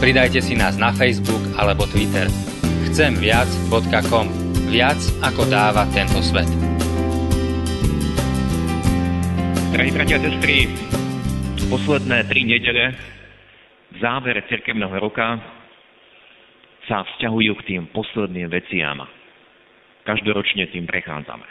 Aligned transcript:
Pridajte 0.00 0.40
si 0.40 0.56
nás 0.56 0.80
na 0.80 0.96
Facebook 0.96 1.44
alebo 1.60 1.84
Twitter. 1.84 2.24
Chcemviac.com 2.88 4.32
Viac 4.72 4.96
ako 5.20 5.44
dáva 5.44 5.84
tento 5.92 6.24
svet. 6.24 6.48
Drahí 9.76 9.92
bratia 9.92 10.16
a 10.16 10.24
sestry, 10.24 10.72
posledné 11.68 12.32
tri 12.32 12.48
nedele 12.48 12.96
v 13.92 13.96
závere 14.00 14.40
cirkevného 14.48 14.96
roka 15.04 15.36
sa 16.88 17.04
vzťahujú 17.04 17.52
k 17.60 17.66
tým 17.68 17.82
posledným 17.92 18.48
veciam. 18.48 19.04
Každoročne 20.08 20.64
tým 20.72 20.88
prechádzame. 20.88 21.44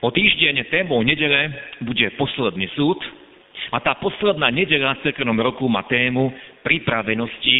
O 0.00 0.08
týždeň 0.08 0.72
témou 0.72 1.04
nedele 1.04 1.52
bude 1.84 2.16
posledný 2.16 2.64
súd 2.72 2.96
a 3.76 3.78
tá 3.84 3.92
posledná 4.00 4.48
nedela 4.48 4.96
v 4.96 5.04
cirkevnom 5.04 5.36
roku 5.36 5.68
má 5.68 5.84
tému 5.84 6.32
pripravenosti 6.62 7.58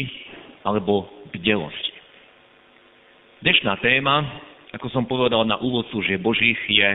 alebo 0.65 1.09
bdelosti. 1.33 1.93
Dnešná 3.41 3.81
téma, 3.81 4.21
ako 4.77 4.87
som 4.93 5.09
povedal 5.09 5.49
na 5.49 5.57
úvod 5.57 5.89
služieb 5.89 6.21
Božích, 6.21 6.61
je 6.69 6.89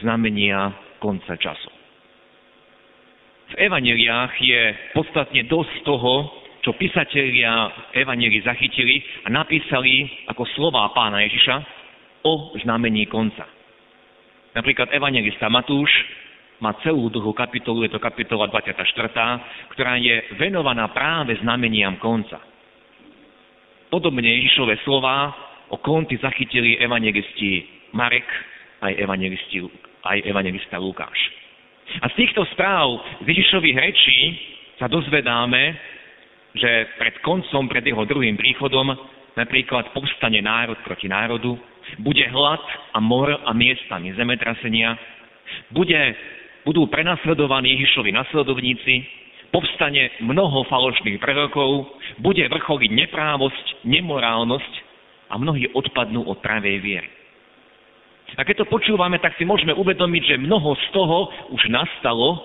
znamenia 0.00 0.72
konca 0.96 1.36
času. 1.36 1.68
V 3.52 3.54
evaneliách 3.60 4.32
je 4.40 4.62
podstatne 4.96 5.44
dosť 5.44 5.84
toho, 5.84 6.32
čo 6.64 6.72
písatelia 6.78 7.68
evanelii 7.92 8.40
zachytili 8.40 9.04
a 9.26 9.28
napísali 9.28 10.08
ako 10.30 10.48
slová 10.56 10.88
pána 10.96 11.20
Ježiša 11.28 11.56
o 12.24 12.56
znamení 12.64 13.04
konca. 13.10 13.44
Napríklad 14.56 14.88
evangelista 14.94 15.52
Matúš 15.52 15.90
má 16.62 16.78
celú 16.86 17.10
druhú 17.10 17.34
kapitolu, 17.34 17.82
je 17.82 17.90
to 17.90 17.98
kapitola 17.98 18.46
24., 18.46 18.78
ktorá 19.74 19.98
je 19.98 20.38
venovaná 20.38 20.86
práve 20.94 21.34
znameniam 21.42 21.98
konca. 21.98 22.38
Podobne 23.90 24.30
Ježišové 24.38 24.78
slova 24.86 25.34
o 25.74 25.76
konci 25.82 26.22
zachytili 26.22 26.78
evangelisti 26.78 27.66
Marek 27.92 28.24
aj, 28.78 28.94
aj 30.06 30.18
evangelista 30.22 30.78
Lukáš. 30.78 31.18
A 32.00 32.08
z 32.14 32.24
týchto 32.24 32.46
správ 32.54 33.02
z 33.20 33.26
Ježišových 33.26 33.76
rečí 33.82 34.18
sa 34.78 34.86
dozvedáme, 34.86 35.76
že 36.54 36.70
pred 36.96 37.18
koncom, 37.26 37.66
pred 37.66 37.84
jeho 37.84 38.06
druhým 38.06 38.38
príchodom, 38.38 38.94
napríklad 39.34 39.90
povstane 39.92 40.38
národ 40.40 40.78
proti 40.86 41.10
národu, 41.10 41.58
bude 41.98 42.22
hlad 42.30 42.62
a 42.94 42.98
mor 43.02 43.28
a 43.28 43.50
miestami 43.50 44.14
zemetrasenia, 44.14 44.96
bude, 45.74 46.00
budú 46.62 46.86
prenasledovaní 46.86 47.74
Ježišovi 47.78 48.10
nasledovníci, 48.14 48.94
povstane 49.52 50.16
mnoho 50.24 50.64
falošných 50.66 51.20
prorokov, 51.20 52.00
bude 52.18 52.42
vrcholiť 52.48 52.90
neprávosť, 52.90 53.84
nemorálnosť 53.84 54.72
a 55.28 55.36
mnohí 55.36 55.68
odpadnú 55.76 56.24
od 56.24 56.40
pravej 56.40 56.78
viery. 56.80 57.10
A 58.32 58.48
keď 58.48 58.64
to 58.64 58.72
počúvame, 58.72 59.20
tak 59.20 59.36
si 59.36 59.44
môžeme 59.44 59.76
uvedomiť, 59.76 60.22
že 60.24 60.40
mnoho 60.40 60.72
z 60.72 60.86
toho 60.96 61.28
už 61.52 61.68
nastalo, 61.68 62.40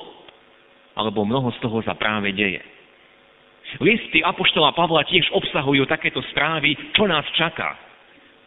alebo 0.99 1.23
mnoho 1.23 1.47
z 1.55 1.59
toho 1.63 1.79
sa 1.87 1.95
práve 1.95 2.35
deje. 2.35 2.59
Listy 3.79 4.23
Apoštola 4.23 4.75
Pavla 4.75 5.03
tiež 5.07 5.31
obsahujú 5.31 5.87
takéto 5.87 6.23
správy, 6.31 6.75
čo 6.95 7.07
nás 7.07 7.23
čaká. 7.35 7.75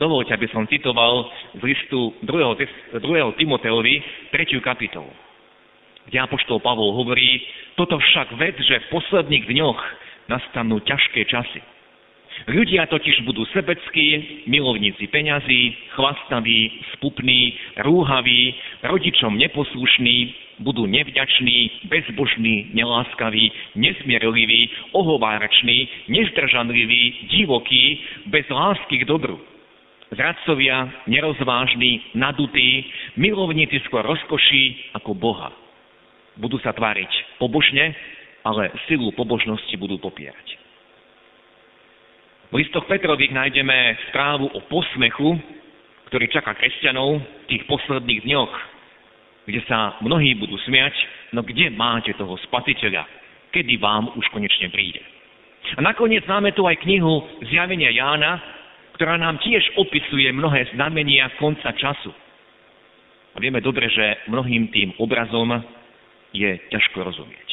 Dovolte, 0.00 0.32
aby 0.32 0.48
som 0.48 0.64
citoval 0.64 1.28
z 1.60 1.62
listu 1.64 2.16
2. 2.24 3.00
2. 3.04 3.40
Timoteovi 3.40 3.94
3. 4.32 4.60
kapitolu, 4.64 5.12
kde 6.10 6.18
Apoštol 6.26 6.58
Pavol 6.58 6.90
hovorí, 6.98 7.38
toto 7.78 7.96
však 7.96 8.34
ved, 8.34 8.58
že 8.58 8.82
v 8.82 8.90
posledných 8.90 9.46
dňoch 9.46 9.80
nastanú 10.26 10.82
ťažké 10.82 11.22
časy. 11.30 11.62
Ľudia 12.50 12.88
totiž 12.88 13.26
budú 13.28 13.44
sebeckí, 13.52 14.42
milovníci 14.48 15.06
peňazí, 15.12 15.76
chlastaví, 15.92 16.82
spupní, 16.96 17.54
rúhaví, 17.84 18.54
rodičom 18.82 19.36
neposlušní, 19.36 20.34
budú 20.64 20.88
nevďační, 20.88 21.88
bezbožní, 21.88 22.72
neláskaví, 22.72 23.52
nesmierliví, 23.76 24.70
ohovárační, 24.92 25.88
nezdržanliví, 26.08 27.28
divokí, 27.28 28.00
bez 28.26 28.48
lásky 28.48 29.04
k 29.04 29.08
dobru. 29.08 29.40
Zradcovia, 30.10 30.90
nerozvážni, 31.06 32.02
nadutí, 32.18 32.88
milovníci 33.16 33.78
skôr 33.86 34.02
rozkoší 34.02 34.90
ako 34.96 35.14
Boha. 35.14 35.52
Budú 36.40 36.56
sa 36.64 36.72
tváriť 36.72 37.36
pobožne, 37.36 37.92
ale 38.42 38.72
silu 38.88 39.12
pobožnosti 39.12 39.76
budú 39.76 40.00
popierať. 40.00 40.56
V 42.50 42.58
listoch 42.58 42.88
Petrových 42.90 43.30
nájdeme 43.30 43.94
správu 44.10 44.50
o 44.50 44.60
posmechu, 44.66 45.38
ktorý 46.10 46.26
čaká 46.32 46.58
kresťanov 46.58 47.22
v 47.22 47.44
tých 47.46 47.62
posledných 47.70 48.26
dňoch, 48.26 48.52
kde 49.46 49.60
sa 49.70 49.94
mnohí 50.02 50.34
budú 50.34 50.58
smiať, 50.66 50.96
no 51.30 51.46
kde 51.46 51.70
máte 51.70 52.10
toho 52.18 52.34
spasiteľa, 52.50 53.06
kedy 53.54 53.78
vám 53.78 54.10
už 54.18 54.26
konečne 54.34 54.66
príde. 54.72 54.98
A 55.76 55.80
nakoniec 55.84 56.26
máme 56.26 56.50
tu 56.50 56.66
aj 56.66 56.82
knihu 56.82 57.22
Zjavenia 57.46 57.94
Jána, 57.94 58.42
ktorá 58.98 59.14
nám 59.14 59.38
tiež 59.38 59.62
opisuje 59.78 60.32
mnohé 60.34 60.66
znamenia 60.74 61.30
konca 61.38 61.70
času. 61.78 62.10
A 63.30 63.36
vieme 63.38 63.62
dobre, 63.62 63.86
že 63.86 64.26
mnohým 64.26 64.74
tým 64.74 64.90
obrazom 64.98 65.54
je 66.34 66.50
ťažko 66.70 67.02
rozumieť. 67.02 67.48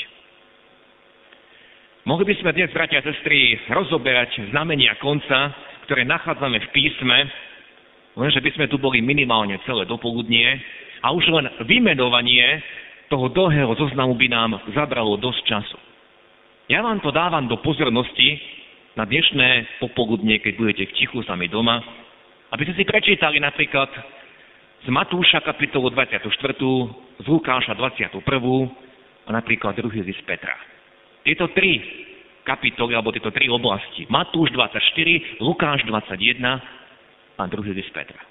Mohli 2.08 2.32
by 2.32 2.36
sme 2.40 2.56
dnes, 2.56 2.72
bratia 2.72 3.04
a 3.04 3.08
sestry, 3.08 3.60
rozoberať 3.68 4.40
znamenia 4.56 4.96
konca, 5.04 5.52
ktoré 5.84 6.08
nachádzame 6.08 6.56
v 6.64 6.72
písme, 6.72 7.18
lenže 8.16 8.40
by 8.40 8.50
sme 8.56 8.66
tu 8.72 8.80
boli 8.80 9.04
minimálne 9.04 9.60
celé 9.68 9.84
dopoludnie 9.84 10.56
a 11.04 11.12
už 11.12 11.28
len 11.28 11.52
vymenovanie 11.68 12.64
toho 13.12 13.28
dlhého 13.28 13.76
zoznamu 13.76 14.16
by 14.16 14.28
nám 14.32 14.56
zabralo 14.72 15.20
dosť 15.20 15.42
času. 15.48 15.80
Ja 16.68 16.84
vám 16.84 17.00
to 17.00 17.12
dávam 17.12 17.48
do 17.48 17.60
pozornosti 17.64 18.40
na 18.96 19.08
dnešné 19.08 19.80
popoludnie, 19.84 20.40
keď 20.40 20.54
budete 20.60 20.84
v 20.88 20.96
tichu 20.96 21.20
sami 21.24 21.48
doma, 21.48 21.80
aby 22.56 22.68
ste 22.68 22.76
si 22.76 22.84
prečítali 22.88 23.40
napríklad 23.40 23.92
z 24.84 24.88
Matúša 24.92 25.44
kapitolu 25.44 25.92
24, 25.92 26.24
z 27.18 27.26
Lukáša 27.26 27.74
21 27.74 28.22
a 29.28 29.30
napríklad 29.34 29.74
druhý 29.78 30.06
list 30.06 30.22
Petra. 30.24 30.56
Tieto 31.26 31.50
tri 31.52 31.82
kapitoly, 32.48 32.96
alebo 32.96 33.12
tieto 33.12 33.34
tri 33.36 33.52
oblasti. 33.52 34.08
Matúš 34.08 34.56
24, 34.56 35.44
Lukáš 35.44 35.84
21 35.84 36.40
a 37.36 37.44
druhý 37.52 37.76
list 37.76 37.92
Petra. 37.92 38.24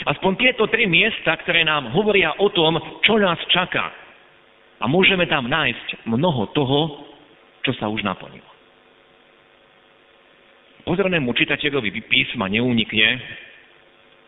Aspoň 0.00 0.32
tieto 0.40 0.66
tri 0.66 0.90
miesta, 0.90 1.38
ktoré 1.38 1.62
nám 1.62 1.94
hovoria 1.94 2.34
o 2.40 2.48
tom, 2.50 2.80
čo 3.06 3.20
nás 3.20 3.38
čaká. 3.52 3.92
A 4.80 4.88
môžeme 4.88 5.28
tam 5.28 5.46
nájsť 5.46 6.08
mnoho 6.08 6.50
toho, 6.56 6.80
čo 7.62 7.76
sa 7.76 7.86
už 7.92 8.00
naplnilo. 8.00 8.48
Pozornému 10.88 11.28
čitateľovi 11.36 11.92
písma 12.08 12.48
neunikne, 12.48 13.20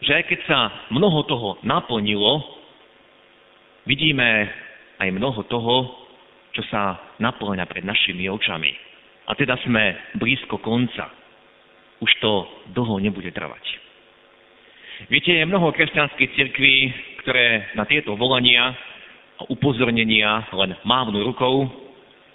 že 0.05 0.13
aj 0.13 0.25
keď 0.29 0.41
sa 0.45 0.59
mnoho 0.93 1.25
toho 1.25 1.51
naplnilo, 1.65 2.62
vidíme 3.87 4.49
aj 4.99 5.09
mnoho 5.11 5.43
toho, 5.51 6.03
čo 6.53 6.63
sa 6.69 7.01
naplňa 7.19 7.65
pred 7.67 7.83
našimi 7.83 8.29
očami. 8.29 8.71
A 9.27 9.33
teda 9.35 9.57
sme 9.65 9.97
blízko 10.19 10.61
konca. 10.61 11.09
Už 12.03 12.11
to 12.19 12.47
dlho 12.75 12.99
nebude 12.99 13.31
trvať. 13.31 13.63
Viete, 15.09 15.33
je 15.35 15.49
mnoho 15.49 15.73
kresťanských 15.75 16.35
cirkví, 16.37 16.77
ktoré 17.25 17.73
na 17.75 17.87
tieto 17.89 18.15
volania 18.15 18.75
a 19.41 19.43
upozornenia 19.51 20.47
len 20.53 20.77
mávnu 20.87 21.23
rukou 21.27 21.67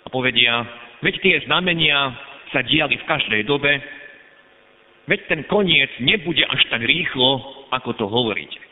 a 0.04 0.08
povedia, 0.10 0.66
veď 1.04 1.16
tie 1.22 1.36
znamenia 1.48 2.16
sa 2.52 2.64
diali 2.64 2.96
v 3.00 3.08
každej 3.08 3.42
dobe, 3.48 3.80
veď 5.08 5.20
ten 5.28 5.42
koniec 5.48 5.92
nebude 6.00 6.44
až 6.48 6.64
tak 6.72 6.84
rýchlo, 6.84 7.44
ako 7.72 7.92
to 7.96 8.06
hovoríte. 8.08 8.67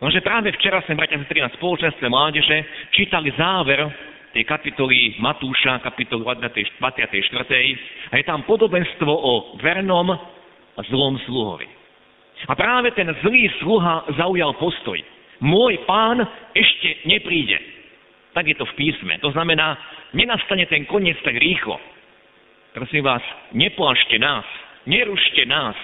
Lenže 0.00 0.24
práve 0.24 0.48
včera 0.56 0.80
sme, 0.88 0.96
bratia 0.96 1.20
sestry, 1.20 1.44
na 1.44 1.52
spoločenstve 1.52 2.08
mládeže 2.08 2.56
čítali 2.96 3.28
záver 3.36 3.84
tej 4.32 4.48
kapitoly 4.48 5.20
Matúša, 5.20 5.84
kapitolu 5.84 6.24
24. 6.24 6.80
A 8.08 8.14
je 8.16 8.24
tam 8.24 8.40
podobenstvo 8.48 9.12
o 9.12 9.60
vernom 9.60 10.08
a 10.72 10.80
zlom 10.88 11.20
sluhovi. 11.28 11.68
A 12.48 12.56
práve 12.56 12.96
ten 12.96 13.12
zlý 13.20 13.52
sluha 13.60 14.08
zaujal 14.16 14.56
postoj. 14.56 14.96
Môj 15.44 15.76
pán 15.84 16.24
ešte 16.56 17.04
nepríde. 17.04 17.60
Tak 18.32 18.48
je 18.48 18.56
to 18.56 18.64
v 18.72 18.76
písme. 18.80 19.20
To 19.20 19.28
znamená, 19.36 19.76
nenastane 20.16 20.64
ten 20.64 20.88
koniec 20.88 21.20
tak 21.20 21.36
rýchlo. 21.36 21.76
Prosím 22.72 23.04
vás, 23.04 23.20
neplašte 23.52 24.16
nás, 24.16 24.48
nerušte 24.88 25.44
nás. 25.44 25.76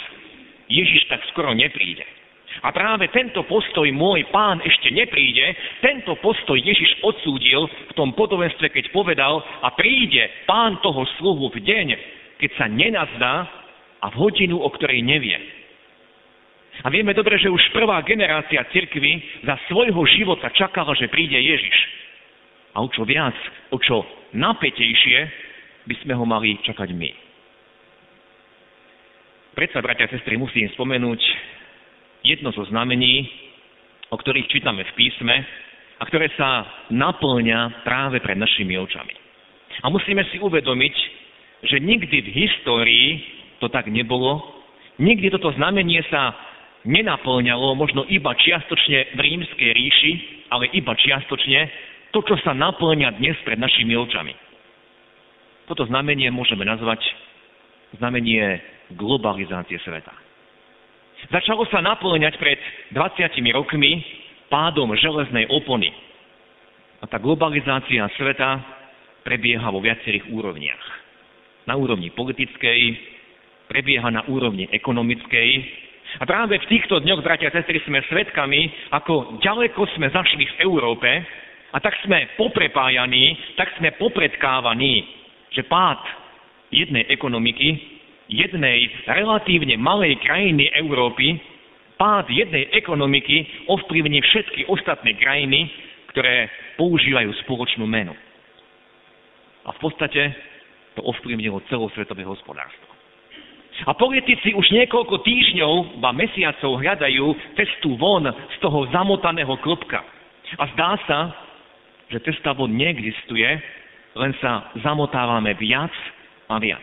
Ježiš 0.73 1.05
tak 1.13 1.21
skoro 1.35 1.53
nepríde. 1.53 2.16
A 2.65 2.73
práve 2.73 3.13
tento 3.13 3.45
postoj 3.45 3.85
môj 3.93 4.25
pán 4.33 4.65
ešte 4.65 4.89
nepríde, 4.89 5.57
tento 5.85 6.17
postoj 6.25 6.57
Ježiš 6.57 7.05
odsúdil 7.05 7.69
v 7.69 7.93
tom 7.93 8.17
podobenstve, 8.17 8.73
keď 8.73 8.89
povedal 8.93 9.45
a 9.61 9.69
príde 9.77 10.25
pán 10.49 10.81
toho 10.81 11.05
sluhu 11.21 11.53
v 11.53 11.61
deň, 11.61 11.87
keď 12.41 12.51
sa 12.57 12.67
nenazdá 12.69 13.35
a 14.01 14.07
v 14.13 14.17
hodinu, 14.17 14.61
o 14.61 14.69
ktorej 14.73 15.05
nevie. 15.05 15.37
A 16.85 16.93
vieme 16.93 17.17
dobre, 17.17 17.41
že 17.41 17.49
už 17.49 17.73
prvá 17.73 18.05
generácia 18.05 18.61
cirkvy 18.69 19.45
za 19.49 19.57
svojho 19.73 20.05
života 20.13 20.53
čakala, 20.53 20.93
že 20.93 21.09
príde 21.09 21.37
Ježiš. 21.37 21.77
A 22.77 22.85
o 22.85 22.89
čo 22.93 23.09
viac, 23.09 23.37
o 23.73 23.81
čo 23.81 24.05
napätejšie 24.37 25.19
by 25.89 25.95
sme 26.05 26.13
ho 26.13 26.25
mali 26.29 26.61
čakať 26.61 26.93
my. 26.93 27.11
Predsa, 29.57 29.81
bratia 29.81 30.05
a 30.05 30.13
sestry, 30.13 30.37
musím 30.37 30.69
spomenúť 30.77 31.21
jedno 32.27 32.51
zo 32.51 32.67
znamení, 32.67 33.31
o 34.11 34.17
ktorých 34.19 34.51
čítame 34.51 34.83
v 34.83 34.97
písme 34.99 35.35
a 35.97 36.03
ktoré 36.11 36.29
sa 36.35 36.67
naplňa 36.91 37.87
práve 37.87 38.19
pred 38.19 38.37
našimi 38.37 38.75
očami. 38.75 39.15
A 39.83 39.87
musíme 39.89 40.27
si 40.35 40.43
uvedomiť, 40.43 40.95
že 41.65 41.79
nikdy 41.79 42.17
v 42.27 42.31
histórii 42.35 43.09
to 43.63 43.71
tak 43.73 43.89
nebolo, 43.89 44.43
nikdy 44.99 45.33
toto 45.33 45.55
znamenie 45.57 46.05
sa 46.13 46.37
nenaplňalo, 46.87 47.75
možno 47.75 48.07
iba 48.07 48.35
čiastočne 48.37 49.17
v 49.17 49.21
rímskej 49.21 49.71
ríši, 49.75 50.13
ale 50.53 50.71
iba 50.77 50.95
čiastočne 50.95 51.61
to, 52.15 52.23
čo 52.23 52.39
sa 52.47 52.55
naplňa 52.55 53.19
dnes 53.19 53.37
pred 53.43 53.59
našimi 53.59 53.99
očami. 53.99 54.33
Toto 55.67 55.83
znamenie 55.91 56.31
môžeme 56.31 56.63
nazvať 56.63 57.03
znamenie 57.99 58.63
globalizácie 58.95 59.83
sveta. 59.83 60.26
Začalo 61.27 61.67
sa 61.67 61.83
naplňať 61.83 62.39
pred 62.39 62.59
20 62.95 63.57
rokmi 63.59 63.99
pádom 64.47 64.95
železnej 64.95 65.51
opony. 65.51 65.91
A 67.03 67.11
tá 67.11 67.19
globalizácia 67.19 68.07
sveta 68.15 68.63
prebieha 69.27 69.67
vo 69.75 69.83
viacerých 69.83 70.31
úrovniach. 70.31 70.85
Na 71.67 71.75
úrovni 71.75 72.15
politickej, 72.15 72.95
prebieha 73.67 74.07
na 74.07 74.23
úrovni 74.31 74.71
ekonomickej. 74.71 75.49
A 76.23 76.25
práve 76.25 76.63
v 76.63 76.71
týchto 76.71 77.03
dňoch, 77.03 77.27
bratia 77.27 77.51
a 77.51 77.57
sestry, 77.59 77.83
sme 77.83 78.07
svedkami, 78.07 78.95
ako 78.95 79.43
ďaleko 79.43 79.83
sme 79.99 80.07
zašli 80.15 80.47
v 80.47 80.55
Európe 80.63 81.11
a 81.75 81.79
tak 81.83 81.99
sme 82.07 82.39
poprepájaní, 82.39 83.35
tak 83.59 83.75
sme 83.83 83.99
popredkávaní, 83.99 85.03
že 85.51 85.67
pád 85.67 85.99
jednej 86.71 87.03
ekonomiky 87.11 87.96
jednej 88.29 88.91
relatívne 89.07 89.79
malej 89.79 90.19
krajiny 90.23 90.71
Európy, 90.75 91.39
pád 91.97 92.29
jednej 92.29 92.69
ekonomiky 92.77 93.67
ovplyvní 93.71 94.21
všetky 94.21 94.69
ostatné 94.69 95.17
krajiny, 95.17 95.71
ktoré 96.13 96.49
používajú 96.77 97.33
spoločnú 97.45 97.85
menu. 97.89 98.13
A 99.67 99.71
v 99.75 99.79
podstate 99.83 100.33
to 100.97 101.05
ovplyvnilo 101.05 101.61
celosvetové 101.69 102.25
hospodárstvo. 102.25 102.89
A 103.85 103.93
politici 103.93 104.57
už 104.57 104.73
niekoľko 104.73 105.21
týždňov, 105.21 106.01
ba 106.01 106.09
mesiacov 106.17 106.81
hľadajú 106.81 107.37
cestu 107.61 107.93
von 108.01 108.25
z 108.25 108.57
toho 108.65 108.89
zamotaného 108.89 109.53
klopka. 109.61 110.01
A 110.57 110.65
zdá 110.73 110.97
sa, 111.05 111.19
že 112.09 112.25
cesta 112.25 112.57
von 112.57 112.73
neexistuje, 112.73 113.45
len 114.17 114.33
sa 114.41 114.73
zamotávame 114.81 115.53
viac 115.61 115.93
a 116.49 116.57
viac. 116.57 116.81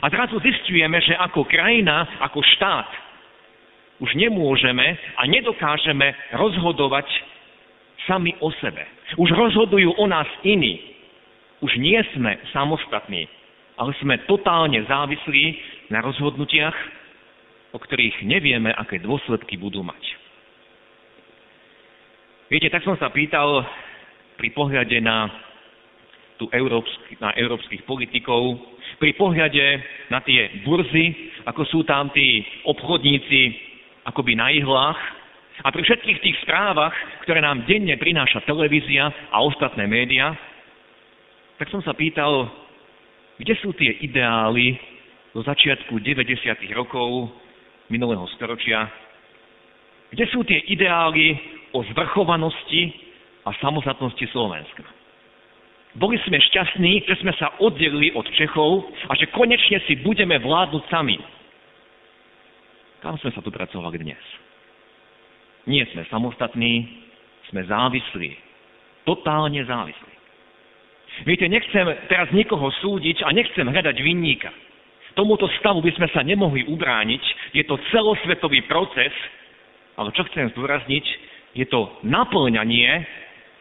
A 0.00 0.08
zrazu 0.08 0.40
zistujeme, 0.40 0.96
že 1.04 1.12
ako 1.12 1.44
krajina, 1.44 2.08
ako 2.24 2.40
štát 2.56 2.88
už 4.00 4.16
nemôžeme 4.16 4.96
a 5.20 5.22
nedokážeme 5.28 6.16
rozhodovať 6.32 7.06
sami 8.08 8.34
o 8.40 8.50
sebe. 8.58 8.82
Už 9.20 9.30
rozhodujú 9.30 9.94
o 9.94 10.04
nás 10.08 10.26
iní. 10.42 10.80
Už 11.62 11.78
nie 11.78 12.00
sme 12.16 12.34
samostatní, 12.50 13.28
ale 13.78 13.94
sme 14.02 14.18
totálne 14.26 14.82
závislí 14.88 15.44
na 15.94 16.02
rozhodnutiach, 16.02 16.74
o 17.72 17.78
ktorých 17.78 18.26
nevieme, 18.26 18.74
aké 18.74 18.98
dôsledky 18.98 19.54
budú 19.54 19.86
mať. 19.86 20.02
Viete, 22.50 22.68
tak 22.68 22.84
som 22.84 22.98
sa 22.98 23.08
pýtal 23.08 23.64
pri 24.36 24.50
pohľade 24.52 24.98
na, 25.00 25.30
tu 26.36 26.50
európsky, 26.52 27.16
na 27.22 27.32
európskych 27.38 27.86
politikov, 27.86 28.58
pri 29.02 29.18
pohľade 29.18 29.66
na 30.14 30.22
tie 30.22 30.62
burzy, 30.62 31.34
ako 31.42 31.66
sú 31.66 31.82
tam 31.82 32.14
tí 32.14 32.46
obchodníci 32.62 33.50
akoby 34.06 34.38
na 34.38 34.54
ihlách 34.54 34.94
a 35.66 35.74
pri 35.74 35.82
všetkých 35.82 36.22
tých 36.22 36.36
správach, 36.46 36.94
ktoré 37.26 37.42
nám 37.42 37.66
denne 37.66 37.98
prináša 37.98 38.46
televízia 38.46 39.10
a 39.34 39.42
ostatné 39.42 39.90
médiá, 39.90 40.38
tak 41.58 41.66
som 41.74 41.82
sa 41.82 41.98
pýtal, 41.98 42.46
kde 43.42 43.58
sú 43.58 43.74
tie 43.74 43.90
ideály 44.06 44.78
do 45.34 45.42
začiatku 45.42 45.98
90. 45.98 46.62
rokov 46.70 47.34
minulého 47.90 48.22
storočia, 48.38 48.86
kde 50.14 50.30
sú 50.30 50.46
tie 50.46 50.62
ideály 50.70 51.34
o 51.74 51.82
zvrchovanosti 51.90 52.94
a 53.42 53.50
samostatnosti 53.58 54.30
Slovenska. 54.30 55.01
Boli 55.92 56.16
sme 56.24 56.40
šťastní, 56.40 57.04
že 57.04 57.20
sme 57.20 57.36
sa 57.36 57.52
oddelili 57.60 58.16
od 58.16 58.24
Čechov 58.32 58.88
a 59.08 59.12
že 59.12 59.28
konečne 59.28 59.76
si 59.84 60.00
budeme 60.00 60.40
vládnuť 60.40 60.82
sami. 60.88 61.20
Kam 63.04 63.20
sme 63.20 63.34
sa 63.34 63.44
tu 63.44 63.52
pracovali 63.52 64.00
dnes? 64.00 64.22
Nie 65.68 65.84
sme 65.92 66.08
samostatní, 66.08 66.88
sme 67.52 67.68
závislí. 67.68 68.32
Totálne 69.04 69.60
závislí. 69.68 70.14
Viete, 71.28 71.44
nechcem 71.44 71.84
teraz 72.08 72.32
nikoho 72.32 72.72
súdiť 72.80 73.20
a 73.28 73.36
nechcem 73.36 73.68
hľadať 73.68 73.96
vinníka. 74.00 74.48
Tomuto 75.12 75.44
stavu 75.60 75.84
by 75.84 75.92
sme 75.92 76.08
sa 76.08 76.24
nemohli 76.24 76.64
ubrániť. 76.72 77.52
Je 77.52 77.68
to 77.68 77.76
celosvetový 77.92 78.64
proces, 78.64 79.12
ale 80.00 80.08
čo 80.16 80.24
chcem 80.32 80.48
zdôrazniť, 80.56 81.04
je 81.52 81.68
to 81.68 82.00
naplňanie 82.00 83.04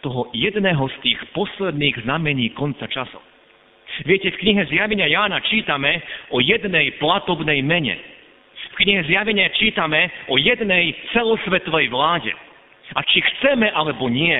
toho 0.01 0.29
jedného 0.33 0.81
z 0.89 0.95
tých 1.05 1.19
posledných 1.33 2.05
znamení 2.05 2.53
konca 2.57 2.85
časov. 2.89 3.21
Viete, 4.07 4.31
v 4.31 4.39
knihe 4.39 4.61
Zjavenia 4.71 5.05
Jána 5.05 5.43
čítame 5.45 6.01
o 6.31 6.39
jednej 6.39 6.95
platobnej 6.97 7.59
mene. 7.61 7.99
V 8.71 8.75
knihe 8.81 9.03
Zjavenia 9.05 9.51
čítame 9.53 10.09
o 10.31 10.39
jednej 10.39 10.95
celosvetovej 11.11 11.91
vláde. 11.91 12.31
A 12.95 12.99
či 13.07 13.19
chceme 13.19 13.71
alebo 13.71 14.07
nie, 14.07 14.35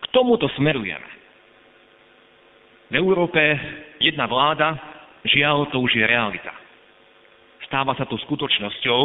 k 0.00 0.06
tomuto 0.12 0.48
smerujeme. 0.56 1.08
V 2.90 2.94
Európe 2.98 3.40
jedna 4.00 4.26
vláda, 4.26 4.76
žiaľ, 5.24 5.68
to 5.70 5.80
už 5.80 5.94
je 5.94 6.04
realita. 6.04 6.52
Stáva 7.68 7.94
sa 7.94 8.04
to 8.04 8.18
skutočnosťou, 8.18 9.02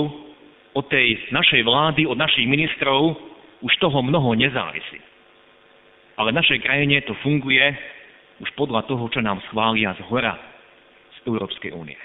od 0.75 0.86
tej 0.91 1.31
našej 1.31 1.63
vlády, 1.63 2.03
od 2.03 2.19
našich 2.19 2.43
ministrov 2.43 3.15
už 3.63 3.74
toho 3.79 4.03
mnoho 4.03 4.36
nezávisí. 4.36 5.00
Ale 6.15 6.31
v 6.31 6.38
našej 6.39 6.60
krajine 6.63 7.03
to 7.03 7.13
funguje 7.19 7.63
už 8.39 8.50
podľa 8.55 8.88
toho, 8.88 9.03
čo 9.12 9.19
nám 9.19 9.43
schvália 9.51 9.95
z 9.95 10.01
hora 10.07 10.36
z 11.15 11.17
Európskej 11.27 11.72
únie. 11.75 12.00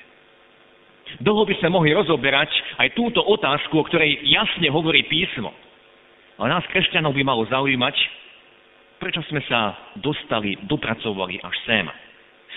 Dlho 1.19 1.43
by 1.43 1.55
sme 1.59 1.75
mohli 1.75 1.91
rozoberať 1.91 2.51
aj 2.79 2.95
túto 2.95 3.19
otázku, 3.19 3.83
o 3.83 3.87
ktorej 3.87 4.23
jasne 4.31 4.71
hovorí 4.71 5.03
písmo. 5.11 5.51
Ale 6.39 6.55
nás, 6.55 6.63
kresťanov, 6.71 7.13
by 7.19 7.23
malo 7.27 7.43
zaujímať, 7.51 7.97
prečo 9.03 9.21
sme 9.27 9.43
sa 9.51 9.75
dostali, 9.99 10.55
dopracovali 10.71 11.43
až 11.43 11.57
sem. 11.67 11.87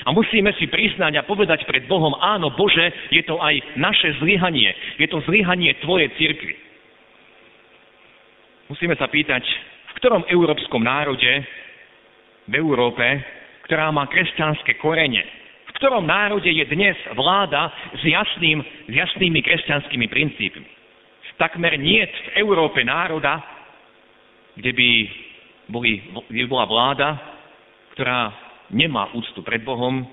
A 0.05 0.09
musíme 0.09 0.53
si 0.57 0.65
priznať 0.69 1.21
a 1.21 1.25
povedať 1.25 1.65
pred 1.69 1.85
Bohom, 1.85 2.17
áno, 2.17 2.53
Bože, 2.53 2.93
je 3.13 3.21
to 3.25 3.37
aj 3.37 3.57
naše 3.77 4.17
zlyhanie. 4.21 4.73
Je 4.97 5.05
to 5.05 5.21
zlyhanie 5.29 5.73
Tvoje 5.85 6.09
cirkvi. 6.17 6.55
Musíme 8.73 8.97
sa 8.97 9.05
pýtať, 9.05 9.45
ktorom 10.03 10.27
európskom 10.27 10.83
národe 10.83 11.31
v 12.51 12.53
Európe, 12.59 13.07
ktorá 13.71 13.87
má 13.87 14.03
kresťanské 14.11 14.75
korene, 14.75 15.23
v 15.63 15.71
ktorom 15.79 16.03
národe 16.03 16.51
je 16.51 16.67
dnes 16.67 16.91
vláda 17.15 17.71
s, 17.95 18.03
jasným, 18.03 18.59
s 18.91 18.93
jasnými 18.99 19.39
kresťanskými 19.39 20.11
princípmi. 20.11 20.67
Takmer 21.39 21.79
nie 21.79 22.03
v 22.03 22.43
Európe 22.43 22.83
národa, 22.83 23.39
kde 24.59 24.75
by, 24.75 24.89
boli, 25.71 26.03
kde 26.27 26.41
by 26.45 26.49
bola 26.51 26.65
vláda, 26.67 27.09
ktorá 27.95 28.27
nemá 28.75 29.07
úctu 29.15 29.39
pred 29.39 29.63
Bohom, 29.63 30.03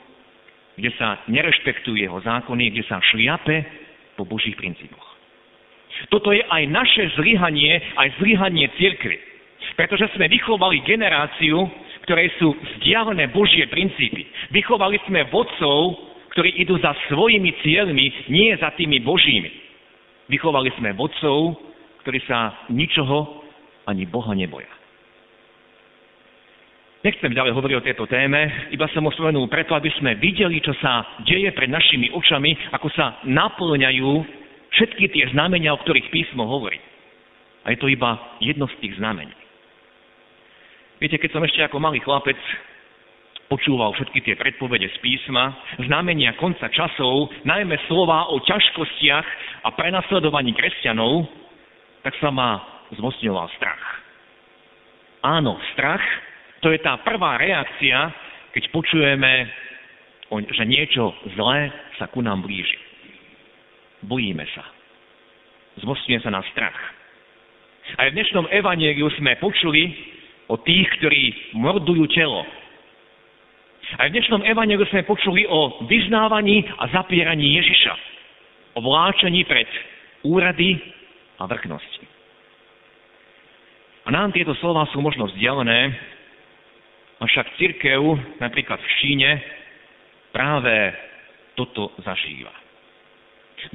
kde 0.78 0.94
sa 1.02 1.18
nerešpektujú 1.26 1.98
jeho 1.98 2.22
zákony, 2.22 2.70
kde 2.70 2.86
sa 2.86 3.02
šliape 3.10 3.66
po 4.14 4.22
Božích 4.22 4.54
princípoch. 4.54 5.18
Toto 6.14 6.30
je 6.30 6.46
aj 6.46 6.62
naše 6.70 7.10
zlyhanie, 7.18 7.74
aj 7.98 8.22
zlyhanie 8.22 8.70
cirkvy. 8.78 9.29
Pretože 9.76 10.12
sme 10.16 10.28
vychovali 10.28 10.84
generáciu, 10.84 11.68
ktoré 12.04 12.32
sú 12.40 12.52
vzdialené 12.52 13.30
Božie 13.30 13.64
princípy. 13.70 14.26
Vychovali 14.50 14.98
sme 15.06 15.28
vodcov, 15.30 15.96
ktorí 16.36 16.62
idú 16.62 16.78
za 16.78 16.94
svojimi 17.10 17.54
cieľmi, 17.62 18.30
nie 18.30 18.54
za 18.56 18.72
tými 18.74 19.02
Božími. 19.02 19.50
Vychovali 20.30 20.70
sme 20.78 20.94
vodcov, 20.94 21.58
ktorí 22.06 22.22
sa 22.24 22.66
ničoho 22.70 23.42
ani 23.86 24.06
Boha 24.06 24.32
neboja. 24.32 24.70
Nechcem 27.00 27.32
ďalej 27.32 27.56
hovoriť 27.56 27.76
o 27.80 27.86
tejto 27.86 28.04
téme, 28.12 28.68
iba 28.76 28.84
som 28.92 29.08
ho 29.08 29.12
preto, 29.48 29.72
aby 29.72 29.88
sme 29.96 30.20
videli, 30.20 30.60
čo 30.60 30.76
sa 30.84 31.00
deje 31.24 31.48
pred 31.56 31.72
našimi 31.72 32.12
očami, 32.12 32.52
ako 32.76 32.92
sa 32.92 33.16
naplňajú 33.24 34.10
všetky 34.76 35.08
tie 35.08 35.32
znamenia, 35.32 35.72
o 35.72 35.80
ktorých 35.80 36.12
písmo 36.12 36.44
hovorí. 36.44 36.76
A 37.64 37.72
je 37.72 37.80
to 37.80 37.88
iba 37.88 38.20
jedno 38.44 38.68
z 38.68 38.76
tých 38.84 39.00
znamení. 39.00 39.32
Viete, 41.00 41.16
keď 41.16 41.30
som 41.32 41.40
ešte 41.40 41.64
ako 41.64 41.80
malý 41.80 42.04
chlapec 42.04 42.36
počúval 43.48 43.96
všetky 43.96 44.20
tie 44.20 44.36
predpovede 44.36 44.84
z 44.92 44.96
písma, 45.00 45.56
znamenia 45.80 46.36
konca 46.36 46.68
časov, 46.68 47.32
najmä 47.48 47.72
slova 47.88 48.28
o 48.28 48.36
ťažkostiach 48.44 49.26
a 49.64 49.68
prenasledovaní 49.74 50.52
kresťanov, 50.52 51.24
tak 52.04 52.12
sa 52.20 52.28
ma 52.28 52.60
zmocňoval 52.92 53.48
strach. 53.56 53.84
Áno, 55.24 55.56
strach 55.72 56.04
to 56.60 56.68
je 56.68 56.78
tá 56.84 57.00
prvá 57.00 57.40
reakcia, 57.40 58.12
keď 58.52 58.68
počujeme, 58.68 59.32
že 60.52 60.64
niečo 60.68 61.16
zlé 61.32 61.72
sa 61.96 62.12
ku 62.12 62.20
nám 62.20 62.44
blíži. 62.44 62.76
Bojíme 64.04 64.44
sa. 64.52 64.68
Zmostňuje 65.80 66.20
sa 66.20 66.28
na 66.28 66.44
strach. 66.52 66.76
Aj 67.96 68.06
v 68.12 68.16
dnešnom 68.20 68.52
evanieliu 68.52 69.08
sme 69.16 69.40
počuli 69.40 70.19
o 70.50 70.58
tých, 70.58 70.90
ktorí 70.98 71.54
mordujú 71.54 72.10
telo. 72.10 72.42
Aj 73.98 74.06
v 74.10 74.14
dnešnom 74.18 74.42
evanieliu 74.42 74.86
sme 74.90 75.06
počuli 75.06 75.46
o 75.46 75.86
vyznávaní 75.86 76.66
a 76.78 76.90
zapieraní 76.90 77.58
Ježiša. 77.62 77.94
O 78.74 78.82
vláčení 78.82 79.46
pred 79.46 79.66
úrady 80.26 80.78
a 81.38 81.46
vrchnosti. 81.46 82.06
A 84.06 84.08
nám 84.10 84.34
tieto 84.34 84.54
slova 84.58 84.86
sú 84.90 84.98
možno 84.98 85.30
vzdialené, 85.30 85.94
Avšak 87.20 87.60
církev 87.60 88.00
napríklad 88.40 88.80
v 88.80 88.90
Číne 89.04 89.30
práve 90.32 90.72
toto 91.52 91.92
zažíva. 92.00 92.52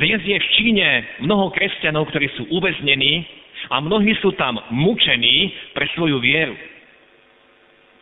Dnes 0.01 0.17
je 0.25 0.33
v 0.33 0.51
Číne 0.57 1.05
mnoho 1.21 1.53
kresťanov, 1.53 2.09
ktorí 2.09 2.25
sú 2.33 2.49
uväznení 2.49 3.21
a 3.69 3.81
mnohí 3.81 4.13
sú 4.21 4.33
tam 4.37 4.59
mučení 4.69 5.53
pre 5.73 5.89
svoju 5.93 6.21
vieru. 6.21 6.55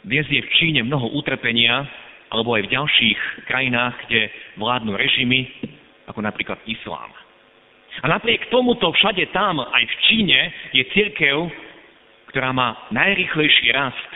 Dnes 0.04 0.28
je 0.28 0.44
v 0.44 0.54
Číne 0.60 0.84
mnoho 0.84 1.16
utrpenia, 1.16 1.88
alebo 2.28 2.58
aj 2.58 2.68
v 2.68 2.74
ďalších 2.76 3.20
krajinách, 3.48 3.96
kde 4.08 4.28
vládnu 4.60 4.98
režimy, 5.00 5.48
ako 6.10 6.20
napríklad 6.20 6.60
islám. 6.68 7.14
A 8.02 8.10
napriek 8.10 8.50
tomuto 8.50 8.90
všade 8.90 9.30
tam, 9.32 9.62
aj 9.62 9.84
v 9.86 9.96
Číne, 10.10 10.40
je 10.74 10.84
církev, 10.92 11.48
ktorá 12.34 12.50
má 12.50 12.90
najrychlejší 12.90 13.70
rast 13.72 14.12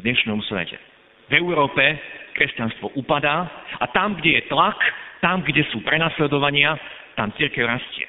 v 0.00 0.08
dnešnom 0.08 0.40
svete. 0.48 0.80
V 1.28 1.36
Európe 1.36 2.00
kresťanstvo 2.32 2.96
upadá 2.96 3.44
a 3.76 3.84
tam, 3.92 4.16
kde 4.16 4.40
je 4.40 4.48
tlak, 4.48 4.80
tam, 5.20 5.44
kde 5.44 5.62
sú 5.68 5.84
prenasledovania, 5.84 6.80
tam 7.14 7.28
církev 7.36 7.68
rastie. 7.68 8.08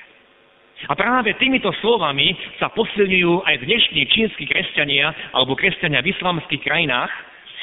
A 0.90 0.94
práve 0.98 1.38
týmito 1.38 1.70
slovami 1.82 2.34
sa 2.58 2.74
posilňujú 2.74 3.46
aj 3.46 3.56
dnešní 3.62 4.02
čínsky 4.10 4.50
kresťania 4.50 5.14
alebo 5.36 5.54
kresťania 5.54 6.02
v 6.02 6.10
islamských 6.14 6.62
krajinách 6.66 7.12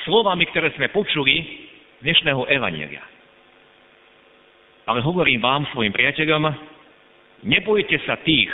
slovami, 0.06 0.46
ktoré 0.54 0.70
sme 0.78 0.92
počuli 0.94 1.66
dnešného 2.02 2.46
evanielia. 2.46 3.02
Ale 4.86 5.02
hovorím 5.02 5.42
vám, 5.42 5.66
svojim 5.74 5.92
priateľom, 5.92 6.48
nebojte 7.44 7.98
sa 8.06 8.16
tých, 8.22 8.48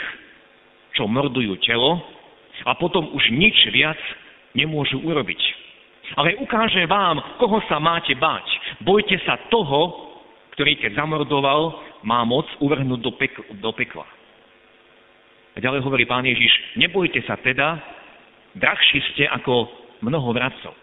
čo 0.97 1.05
mordujú 1.05 1.61
telo 1.63 2.01
a 2.65 2.73
potom 2.81 3.13
už 3.13 3.31
nič 3.35 3.69
viac 3.71 4.01
nemôžu 4.57 4.99
urobiť 5.05 5.65
ale 6.13 6.37
ukáže 6.37 6.85
vám, 6.85 7.41
koho 7.41 7.65
sa 7.65 7.81
máte 7.81 8.13
bať. 8.13 8.45
Bojte 8.85 9.17
sa 9.25 9.41
toho, 9.49 10.13
ktorý 10.53 10.77
keď 10.77 11.01
zamordoval, 11.01 11.81
má 12.05 12.21
moc 12.29 12.45
uvrhnúť 12.61 13.01
do, 13.01 13.13
pek- 13.17 13.49
do 13.59 13.71
pekla. 13.73 14.05
A 15.55 15.63
ďalej 15.63 15.87
hovorí 15.87 16.03
pán 16.05 16.27
Ježiš, 16.27 16.51
nebojte 16.75 17.23
sa 17.23 17.39
teda, 17.39 17.79
drahší 18.59 18.99
ste 19.15 19.31
ako 19.31 19.71
mnoho 20.03 20.35
vradcov. 20.35 20.75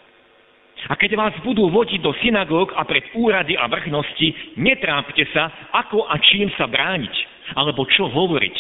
A 0.90 0.98
keď 0.98 1.14
vás 1.14 1.36
budú 1.46 1.70
vodiť 1.70 2.02
do 2.02 2.16
synagóg 2.24 2.74
a 2.74 2.82
pred 2.88 3.06
úrady 3.14 3.54
a 3.54 3.70
vrchnosti, 3.70 4.58
netrápte 4.58 5.22
sa, 5.30 5.70
ako 5.76 6.10
a 6.10 6.18
čím 6.18 6.50
sa 6.58 6.66
brániť, 6.66 7.16
alebo 7.54 7.86
čo 7.86 8.10
hovoriť. 8.10 8.58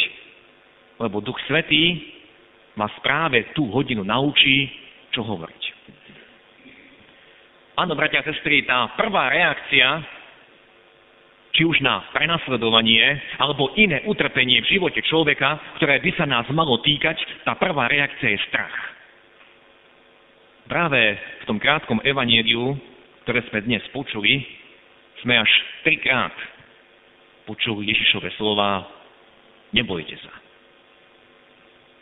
Lebo 1.01 1.23
Duch 1.23 1.39
Svetý 1.49 1.97
vás 2.77 2.93
práve 3.01 3.49
tú 3.57 3.71
hodinu 3.73 4.05
naučí, 4.05 4.69
čo 5.15 5.25
hovoriť. 5.25 5.63
Áno, 7.81 7.97
bratia 7.97 8.21
a 8.21 8.27
sestry, 8.27 8.67
tá 8.67 8.93
prvá 8.93 9.31
reakcia, 9.33 10.20
či 11.51 11.67
už 11.67 11.83
na 11.83 12.07
prenasledovanie 12.15 13.03
alebo 13.39 13.75
iné 13.75 14.03
utrpenie 14.07 14.63
v 14.63 14.71
živote 14.79 15.03
človeka, 15.03 15.59
ktoré 15.79 15.99
by 15.99 16.11
sa 16.15 16.25
nás 16.25 16.47
malo 16.51 16.79
týkať, 16.79 17.19
tá 17.43 17.55
prvá 17.59 17.91
reakcia 17.91 18.31
je 18.31 18.39
strach. 18.47 18.75
Práve 20.71 21.19
v 21.43 21.47
tom 21.51 21.59
krátkom 21.59 21.99
evanieliu, 22.07 22.79
ktoré 23.27 23.43
sme 23.51 23.59
dnes 23.67 23.83
počuli, 23.91 24.39
sme 25.21 25.35
až 25.35 25.51
trikrát 25.83 26.33
počuli 27.43 27.91
Ježišove 27.91 28.31
slova 28.39 28.87
nebojte 29.75 30.15
sa. 30.23 30.33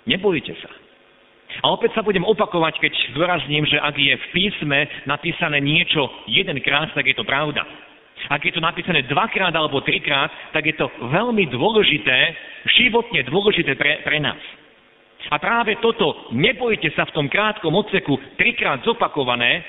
Nebojte 0.06 0.54
sa. 0.62 0.72
A 1.66 1.74
opäť 1.74 1.98
sa 1.98 2.06
budem 2.06 2.22
opakovať, 2.22 2.78
keď 2.78 2.94
zdôrazním, 3.18 3.66
že 3.66 3.82
ak 3.82 3.98
je 3.98 4.14
v 4.14 4.28
písme 4.38 4.86
napísané 5.10 5.58
niečo 5.58 6.06
jedenkrát, 6.30 6.94
tak 6.94 7.10
je 7.10 7.18
to 7.18 7.26
pravda. 7.26 7.66
Ak 8.30 8.46
je 8.46 8.54
to 8.54 8.62
napísané 8.62 9.10
dvakrát 9.10 9.50
alebo 9.50 9.82
trikrát, 9.82 10.30
tak 10.54 10.62
je 10.70 10.78
to 10.78 10.86
veľmi 11.10 11.50
dôležité, 11.50 12.18
životne 12.78 13.26
dôležité 13.26 13.74
pre, 13.74 14.06
pre 14.06 14.22
nás. 14.22 14.38
A 15.34 15.42
práve 15.42 15.82
toto, 15.82 16.30
nebojte 16.32 16.94
sa 16.94 17.10
v 17.10 17.14
tom 17.18 17.26
krátkom 17.26 17.74
odseku 17.74 18.22
trikrát 18.38 18.86
zopakované, 18.86 19.66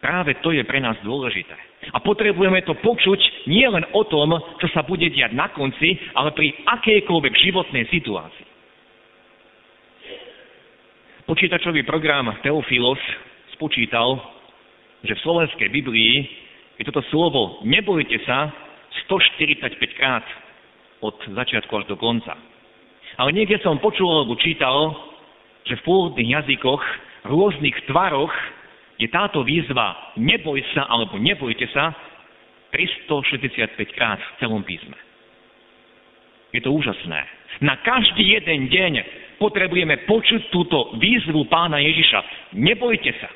práve 0.00 0.40
to 0.40 0.56
je 0.56 0.64
pre 0.64 0.80
nás 0.80 0.96
dôležité. 1.04 1.52
A 1.92 2.00
potrebujeme 2.00 2.64
to 2.64 2.72
počuť 2.80 3.48
nie 3.52 3.68
len 3.68 3.84
o 3.92 4.02
tom, 4.08 4.32
čo 4.56 4.66
sa 4.72 4.80
bude 4.80 5.04
diať 5.12 5.36
na 5.36 5.52
konci, 5.52 6.00
ale 6.16 6.32
pri 6.32 6.56
akejkoľvek 6.64 7.34
životnej 7.36 7.84
situácii. 7.92 8.48
Počítačový 11.28 11.84
program 11.88 12.32
Teofilos 12.40 13.00
spočítal, 13.56 14.20
že 15.04 15.16
v 15.16 15.24
slovenskej 15.24 15.68
Biblii 15.68 16.43
je 16.78 16.84
toto 16.86 17.02
slovo 17.10 17.62
nebojte 17.62 18.18
sa 18.26 18.50
145 19.06 19.98
krát 19.98 20.26
od 21.04 21.14
začiatku 21.30 21.70
až 21.70 21.84
do 21.90 21.96
konca. 21.98 22.34
Ale 23.14 23.30
niekde 23.30 23.62
som 23.62 23.78
počul 23.78 24.10
alebo 24.10 24.34
čítal, 24.40 24.94
že 25.68 25.78
v 25.78 25.84
pôvodných 25.86 26.34
jazykoch, 26.42 26.82
rôznych 27.30 27.76
tvaroch 27.86 28.32
je 28.98 29.06
táto 29.10 29.42
výzva 29.46 30.14
neboj 30.18 30.62
sa 30.74 30.86
alebo 30.90 31.18
nebojte 31.18 31.66
sa 31.70 31.94
365 32.74 33.78
krát 33.94 34.18
v 34.18 34.32
celom 34.42 34.62
písme. 34.66 34.98
Je 36.54 36.62
to 36.62 36.70
úžasné. 36.74 37.20
Na 37.62 37.78
každý 37.82 38.34
jeden 38.34 38.66
deň 38.70 38.92
potrebujeme 39.38 40.06
počuť 40.06 40.50
túto 40.50 40.94
výzvu 40.98 41.46
pána 41.50 41.78
Ježiša. 41.82 42.50
Nebojte 42.58 43.10
sa. 43.18 43.30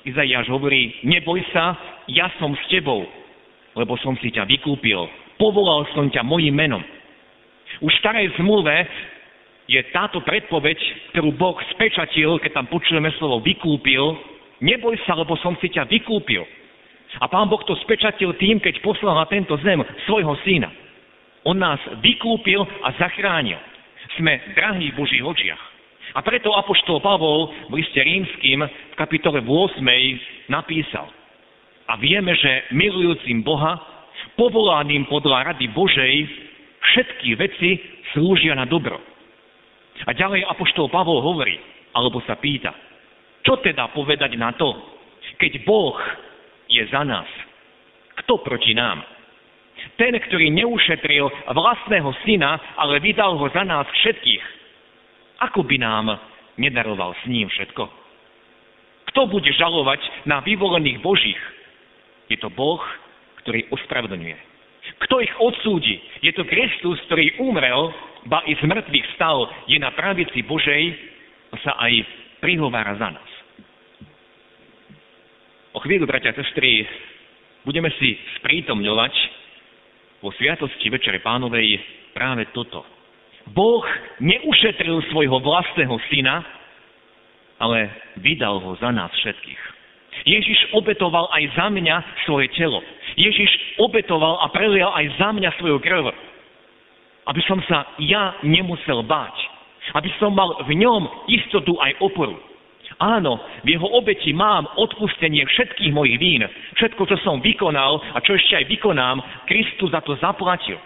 Izaiáš 0.00 0.48
hovorí, 0.48 0.96
neboj 1.04 1.44
sa, 1.52 1.76
ja 2.08 2.32
som 2.40 2.56
s 2.56 2.64
tebou, 2.72 3.04
lebo 3.76 4.00
som 4.00 4.16
si 4.20 4.32
ťa 4.32 4.48
vykúpil. 4.48 4.96
Povolal 5.36 5.84
som 5.92 6.08
ťa 6.08 6.24
mojim 6.24 6.56
menom. 6.56 6.80
Už 7.84 7.92
v 7.92 8.00
starej 8.00 8.32
zmluve 8.40 8.72
je 9.70 9.80
táto 9.94 10.24
predpoveď, 10.24 10.78
ktorú 11.14 11.36
Boh 11.36 11.56
spečatil, 11.76 12.40
keď 12.42 12.50
tam 12.58 12.66
počujeme 12.66 13.12
slovo 13.20 13.44
vykúpil, 13.44 14.18
neboj 14.64 14.96
sa, 15.06 15.14
lebo 15.14 15.36
som 15.38 15.54
si 15.60 15.70
ťa 15.70 15.86
vykúpil. 15.86 16.42
A 17.20 17.26
pán 17.30 17.46
Boh 17.50 17.60
to 17.66 17.76
spečatil 17.84 18.34
tým, 18.38 18.58
keď 18.58 18.82
poslal 18.82 19.14
na 19.18 19.26
tento 19.28 19.54
zem 19.62 19.82
svojho 20.06 20.34
syna. 20.46 20.70
On 21.44 21.56
nás 21.56 21.80
vykúpil 22.00 22.60
a 22.84 22.88
zachránil. 22.96 23.58
Sme 24.18 24.42
drahí 24.58 24.90
v 24.90 24.98
Božích 24.98 25.24
očiach. 25.24 25.69
A 26.14 26.20
preto 26.26 26.50
Apoštol 26.50 26.98
Pavol 26.98 27.54
v 27.70 27.78
liste 27.78 28.02
rímským 28.02 28.66
v 28.66 28.94
kapitole 28.98 29.38
8 29.38 29.78
napísal 30.50 31.06
A 31.86 31.94
vieme, 31.98 32.34
že 32.34 32.66
milujúcim 32.74 33.46
Boha, 33.46 33.78
povolaným 34.34 35.06
podľa 35.06 35.54
rady 35.54 35.70
Božej, 35.70 36.26
všetky 36.80 37.38
veci 37.38 37.70
slúžia 38.14 38.58
na 38.58 38.66
dobro. 38.66 38.98
A 40.06 40.10
ďalej 40.10 40.48
Apoštol 40.50 40.90
Pavol 40.90 41.22
hovorí, 41.22 41.60
alebo 41.94 42.18
sa 42.26 42.34
pýta, 42.40 42.74
čo 43.46 43.60
teda 43.62 43.94
povedať 43.94 44.34
na 44.34 44.50
to, 44.56 44.70
keď 45.38 45.62
Boh 45.62 45.96
je 46.66 46.82
za 46.90 47.06
nás, 47.06 47.26
kto 48.24 48.42
proti 48.42 48.74
nám? 48.76 49.00
Ten, 49.96 50.12
ktorý 50.12 50.52
neušetril 50.52 51.24
vlastného 51.56 52.12
syna, 52.24 52.60
ale 52.76 53.00
vydal 53.00 53.40
ho 53.40 53.46
za 53.48 53.64
nás 53.64 53.88
všetkých, 53.88 54.59
ako 55.40 55.64
by 55.64 55.76
nám 55.80 56.20
nedaroval 56.60 57.16
s 57.16 57.24
ním 57.24 57.48
všetko? 57.48 57.88
Kto 59.10 59.20
bude 59.26 59.48
žalovať 59.50 60.28
na 60.28 60.44
vyvolených 60.44 61.00
Božích? 61.00 61.40
Je 62.28 62.38
to 62.38 62.52
Boh, 62.52 62.78
ktorý 63.42 63.66
ospravedlňuje. 63.72 64.38
Kto 65.08 65.24
ich 65.24 65.32
odsúdi? 65.40 65.98
Je 66.20 66.30
to 66.36 66.46
Kristus, 66.46 67.00
ktorý 67.08 67.40
umrel, 67.40 67.90
ba 68.28 68.44
i 68.44 68.52
z 68.54 68.62
mŕtvych 68.62 69.16
stal, 69.16 69.48
je 69.66 69.80
na 69.80 69.90
pravici 69.96 70.44
Božej 70.44 70.94
a 71.50 71.56
sa 71.64 71.72
aj 71.80 72.04
prihovára 72.44 72.94
za 73.00 73.08
nás. 73.10 73.30
O 75.72 75.80
chvíľu, 75.80 76.04
bratia 76.04 76.36
a 76.36 76.38
sestry, 76.38 76.84
budeme 77.64 77.88
si 77.96 78.18
sprítomňovať 78.38 79.14
vo 80.20 80.30
Sviatosti 80.36 80.92
Večere 80.92 81.24
Pánovej 81.24 81.80
práve 82.12 82.44
toto– 82.52 82.84
Boh 83.50 83.82
neušetril 84.22 85.02
svojho 85.10 85.42
vlastného 85.42 85.96
syna, 86.10 86.44
ale 87.60 87.90
vydal 88.20 88.62
ho 88.62 88.72
za 88.78 88.90
nás 88.94 89.10
všetkých. 89.12 89.62
Ježiš 90.24 90.74
obetoval 90.76 91.28
aj 91.32 91.44
za 91.56 91.66
mňa 91.70 91.96
svoje 92.28 92.48
telo. 92.56 92.80
Ježiš 93.16 93.78
obetoval 93.80 94.40
a 94.44 94.52
prelial 94.52 94.92
aj 94.92 95.06
za 95.16 95.28
mňa 95.32 95.50
svoju 95.58 95.78
krv. 95.80 96.12
Aby 97.28 97.40
som 97.46 97.60
sa 97.68 97.86
ja 98.00 98.36
nemusel 98.42 99.00
báť. 99.06 99.34
Aby 99.96 100.10
som 100.20 100.34
mal 100.34 100.60
v 100.66 100.76
ňom 100.76 101.26
istotu 101.30 101.76
aj 101.80 101.96
oporu. 102.04 102.36
Áno, 103.00 103.40
v 103.64 103.78
jeho 103.78 103.88
obeti 103.96 104.34
mám 104.36 104.68
odpustenie 104.76 105.46
všetkých 105.48 105.94
mojich 105.94 106.20
vín. 106.20 106.44
Všetko, 106.76 107.08
čo 107.08 107.16
som 107.24 107.40
vykonal 107.40 107.96
a 108.12 108.20
čo 108.20 108.36
ešte 108.36 108.60
aj 108.60 108.68
vykonám, 108.68 109.24
Kristus 109.48 109.88
za 109.94 110.04
to 110.04 110.20
zaplatil. 110.20 110.76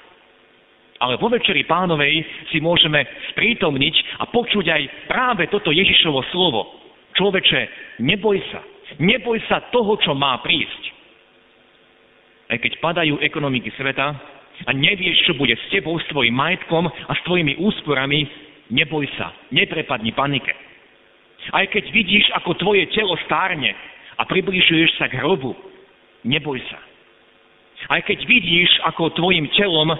Ale 1.02 1.18
vo 1.18 1.26
Večeri 1.26 1.66
pánovej 1.66 2.22
si 2.54 2.62
môžeme 2.62 3.02
sprítomniť 3.34 4.22
a 4.22 4.30
počuť 4.30 4.66
aj 4.70 4.82
práve 5.10 5.50
toto 5.50 5.74
Ježišovo 5.74 6.22
slovo. 6.30 6.70
Človeče, 7.18 7.60
neboj 8.02 8.38
sa. 8.50 8.62
Neboj 9.02 9.42
sa 9.50 9.64
toho, 9.74 9.98
čo 9.98 10.14
má 10.14 10.38
prísť. 10.38 10.82
Aj 12.52 12.58
keď 12.60 12.78
padajú 12.78 13.18
ekonomiky 13.18 13.74
sveta 13.74 14.06
a 14.68 14.70
nevieš, 14.70 15.26
čo 15.26 15.32
bude 15.34 15.56
s 15.58 15.66
tebou, 15.74 15.98
s 15.98 16.06
tvojim 16.12 16.34
majetkom 16.34 16.86
a 16.86 17.12
s 17.16 17.20
tvojimi 17.26 17.58
úsporami, 17.58 18.28
neboj 18.70 19.08
sa. 19.18 19.34
Neprepadni 19.50 20.14
panike. 20.14 20.54
Aj 21.50 21.66
keď 21.68 21.84
vidíš, 21.90 22.30
ako 22.38 22.56
tvoje 22.56 22.86
telo 22.94 23.18
stárne 23.26 23.74
a 24.16 24.22
približuješ 24.24 24.96
sa 24.96 25.10
k 25.10 25.18
hrobu, 25.18 25.52
neboj 26.22 26.62
sa. 26.70 26.80
Aj 27.90 28.00
keď 28.00 28.24
vidíš, 28.24 28.70
ako 28.88 29.12
tvojim 29.18 29.50
telom 29.52 29.92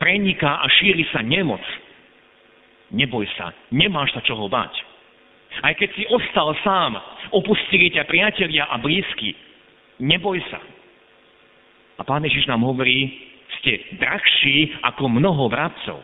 preniká 0.00 0.64
a 0.64 0.66
šíri 0.80 1.04
sa 1.12 1.20
nemoc. 1.20 1.60
Neboj 2.90 3.28
sa, 3.38 3.52
nemáš 3.70 4.10
sa 4.16 4.24
čoho 4.24 4.48
bať. 4.50 4.72
Aj 5.62 5.76
keď 5.76 5.88
si 5.94 6.02
ostal 6.08 6.56
sám, 6.64 6.96
opustili 7.30 7.92
ťa 7.92 8.08
priatelia 8.08 8.66
a 8.66 8.80
blízky, 8.80 9.36
neboj 10.00 10.40
sa. 10.48 10.58
A 12.00 12.02
Pán 12.02 12.24
Ježiš 12.24 12.48
nám 12.48 12.64
hovorí, 12.64 13.12
ste 13.60 13.76
drahší 14.00 14.72
ako 14.80 15.12
mnoho 15.20 15.52
vrabcov. 15.52 16.00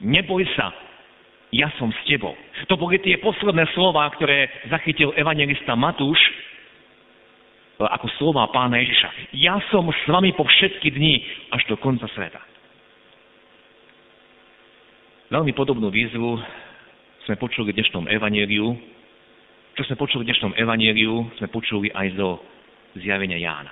Neboj 0.00 0.46
sa, 0.54 0.70
ja 1.50 1.68
som 1.76 1.90
s 1.90 2.00
tebou. 2.06 2.38
To 2.70 2.78
boli 2.78 3.02
tie 3.02 3.18
posledné 3.18 3.66
slova, 3.74 4.06
ktoré 4.14 4.46
zachytil 4.70 5.10
evangelista 5.18 5.74
Matúš 5.74 6.16
ako 7.80 8.06
slova 8.20 8.44
pána 8.52 8.76
Ježiša. 8.84 9.40
Ja 9.40 9.56
som 9.72 9.88
s 9.88 10.04
vami 10.04 10.36
po 10.36 10.44
všetky 10.44 10.92
dni 10.92 11.24
až 11.56 11.64
do 11.72 11.80
konca 11.80 12.04
sveta. 12.12 12.49
Veľmi 15.30 15.54
podobnú 15.54 15.94
výzvu 15.94 16.42
sme 17.22 17.38
počuli 17.38 17.70
v 17.70 17.78
dnešnom 17.78 18.10
evaneliu. 18.10 18.74
Čo 19.78 19.86
sme 19.86 19.94
počuli 19.94 20.26
v 20.26 20.34
dnešnom 20.34 20.58
evaneliu, 20.58 21.22
sme 21.38 21.46
počuli 21.54 21.86
aj 21.94 22.18
zo 22.18 22.42
zjavenia 22.98 23.38
Jána. 23.38 23.70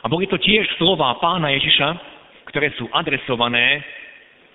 A 0.00 0.08
boli 0.08 0.24
to 0.32 0.40
tiež 0.40 0.64
slova 0.80 1.12
pána 1.20 1.52
Ježiša, 1.52 1.88
ktoré 2.48 2.72
sú 2.80 2.88
adresované 2.88 3.84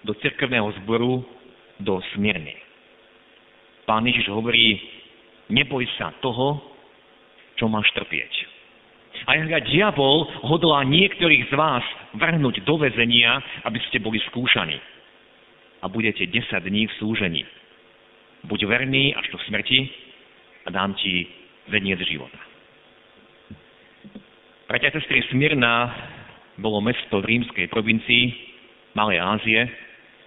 do 0.01 0.17
cirkevného 0.25 0.73
zboru 0.81 1.21
do 1.77 2.01
Smirny. 2.17 2.57
Pán 3.85 4.09
Ježiš 4.09 4.33
hovorí, 4.33 4.81
neboj 5.53 5.85
sa 6.01 6.17
toho, 6.17 6.65
čo 7.61 7.69
máš 7.69 7.93
trpieť. 7.93 8.33
A 9.29 9.37
hľa 9.37 9.61
diabol 9.69 10.33
hodlá 10.49 10.81
niektorých 10.81 11.45
z 11.45 11.53
vás 11.53 11.85
vrhnúť 12.17 12.65
do 12.65 12.73
väzenia, 12.81 13.37
aby 13.69 13.77
ste 13.85 14.01
boli 14.01 14.17
skúšaní 14.33 14.94
a 15.81 15.87
budete 15.87 16.25
10 16.25 16.63
dní 16.63 16.87
v 16.87 16.93
súžení. 16.93 17.45
Buď 18.43 18.65
verný 18.65 19.15
až 19.15 19.29
do 19.29 19.37
smrti 19.37 19.89
a 20.65 20.69
dám 20.69 20.93
ti 20.93 21.27
veniec 21.67 21.99
života. 22.05 22.37
Bratia 24.65 24.91
sestry, 24.91 25.21
Smyrna 25.29 25.93
bolo 26.57 26.81
mesto 26.81 27.21
v 27.21 27.37
rímskej 27.37 27.69
provincii 27.69 28.33
Malej 28.97 29.19
Ázie 29.21 29.61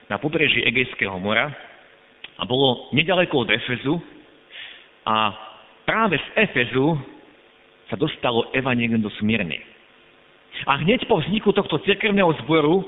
na 0.06 0.20
pobreží 0.20 0.62
Egejského 0.62 1.18
mora 1.18 1.50
a 2.38 2.42
bolo 2.46 2.92
nedaleko 2.94 3.42
od 3.42 3.50
Efezu 3.50 3.98
a 5.08 5.34
práve 5.88 6.20
z 6.20 6.28
Efezu 6.48 6.94
sa 7.88 7.96
dostalo 7.96 8.52
evanelium 8.52 9.00
do 9.00 9.10
Smyrny. 9.16 9.58
A 10.68 10.78
hneď 10.84 11.08
po 11.08 11.18
vzniku 11.18 11.50
tohto 11.56 11.80
cirkevného 11.82 12.30
zboru 12.44 12.84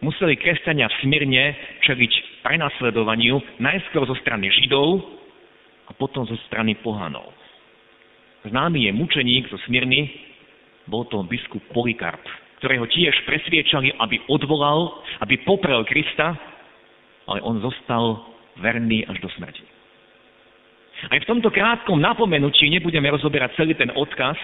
museli 0.00 0.38
kresťania 0.38 0.86
v 0.86 0.98
Smyrne 1.02 1.44
čeliť 1.86 2.12
prenasledovaniu 2.46 3.58
najskôr 3.58 4.06
zo 4.06 4.16
strany 4.22 4.50
Židov 4.50 5.02
a 5.88 5.92
potom 5.96 6.26
zo 6.28 6.38
strany 6.46 6.78
pohanov. 6.78 7.34
Známy 8.46 8.86
je 8.86 8.92
mučeník 8.94 9.50
zo 9.50 9.58
Smyrny, 9.66 10.06
bol 10.86 11.04
to 11.10 11.20
biskup 11.26 11.60
Polikarp, 11.74 12.22
ktorého 12.62 12.86
tiež 12.88 13.12
presviečali, 13.26 13.92
aby 13.98 14.22
odvolal, 14.30 15.02
aby 15.20 15.42
poprel 15.42 15.82
Krista, 15.84 16.38
ale 17.28 17.44
on 17.44 17.60
zostal 17.60 18.24
verný 18.62 19.04
až 19.04 19.20
do 19.20 19.28
smrti. 19.36 19.62
Aj 21.12 21.18
v 21.22 21.28
tomto 21.30 21.54
krátkom 21.54 22.00
napomenutí 22.02 22.66
nebudeme 22.66 23.06
rozoberať 23.14 23.54
celý 23.54 23.78
ten 23.78 23.92
odkaz, 23.94 24.34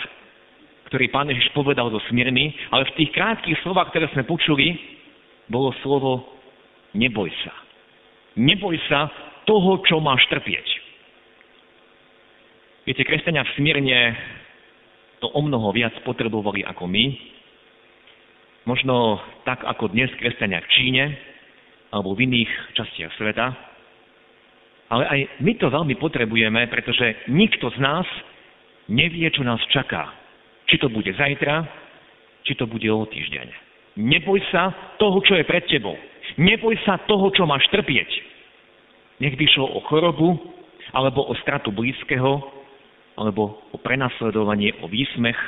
ktorý 0.86 1.10
pán 1.10 1.26
Ježiš 1.26 1.50
povedal 1.50 1.90
zo 1.90 1.98
Smyrny, 2.06 2.54
ale 2.70 2.86
v 2.86 2.94
tých 3.02 3.10
krátkých 3.10 3.58
slovách, 3.66 3.90
ktoré 3.90 4.06
sme 4.14 4.22
počuli, 4.22 4.78
bolo 5.48 5.74
slovo 5.84 6.24
neboj 6.96 7.28
sa. 7.44 7.54
Neboj 8.34 8.76
sa 8.90 9.10
toho, 9.44 9.82
čo 9.84 10.00
máš 10.00 10.24
trpieť. 10.32 10.66
Viete, 12.84 13.04
kresťania 13.04 13.44
v 13.48 13.54
Smírne 13.56 13.98
to 15.24 15.32
o 15.32 15.40
mnoho 15.40 15.72
viac 15.72 15.96
potrebovali 16.04 16.60
ako 16.68 16.84
my. 16.84 17.04
Možno 18.68 19.20
tak 19.48 19.64
ako 19.64 19.92
dnes 19.92 20.12
kresťania 20.20 20.60
v 20.60 20.72
Číne 20.72 21.04
alebo 21.92 22.12
v 22.12 22.28
iných 22.28 22.50
častiach 22.76 23.12
sveta. 23.16 23.46
Ale 24.92 25.04
aj 25.08 25.20
my 25.40 25.52
to 25.56 25.72
veľmi 25.72 25.96
potrebujeme, 25.96 26.68
pretože 26.68 27.24
nikto 27.32 27.72
z 27.72 27.78
nás 27.80 28.04
nevie, 28.92 29.24
čo 29.32 29.40
nás 29.40 29.60
čaká. 29.72 30.12
Či 30.68 30.76
to 30.80 30.92
bude 30.92 31.08
zajtra, 31.08 31.64
či 32.44 32.52
to 32.56 32.68
bude 32.68 32.84
o 32.84 33.08
týždeň. 33.08 33.48
Neboj 33.94 34.42
sa 34.50 34.74
toho, 34.98 35.22
čo 35.22 35.38
je 35.38 35.46
pred 35.46 35.62
tebou. 35.70 35.94
Neboj 36.34 36.74
sa 36.82 36.98
toho, 37.06 37.30
čo 37.30 37.46
máš 37.46 37.62
trpieť. 37.70 38.10
Nech 39.22 39.38
by 39.38 39.46
šlo 39.54 39.70
o 39.70 39.80
chorobu, 39.86 40.34
alebo 40.94 41.26
o 41.26 41.34
stratu 41.42 41.70
blízkeho, 41.70 42.42
alebo 43.14 43.62
o 43.70 43.78
prenasledovanie, 43.78 44.74
o 44.82 44.90
výsmech, 44.90 45.38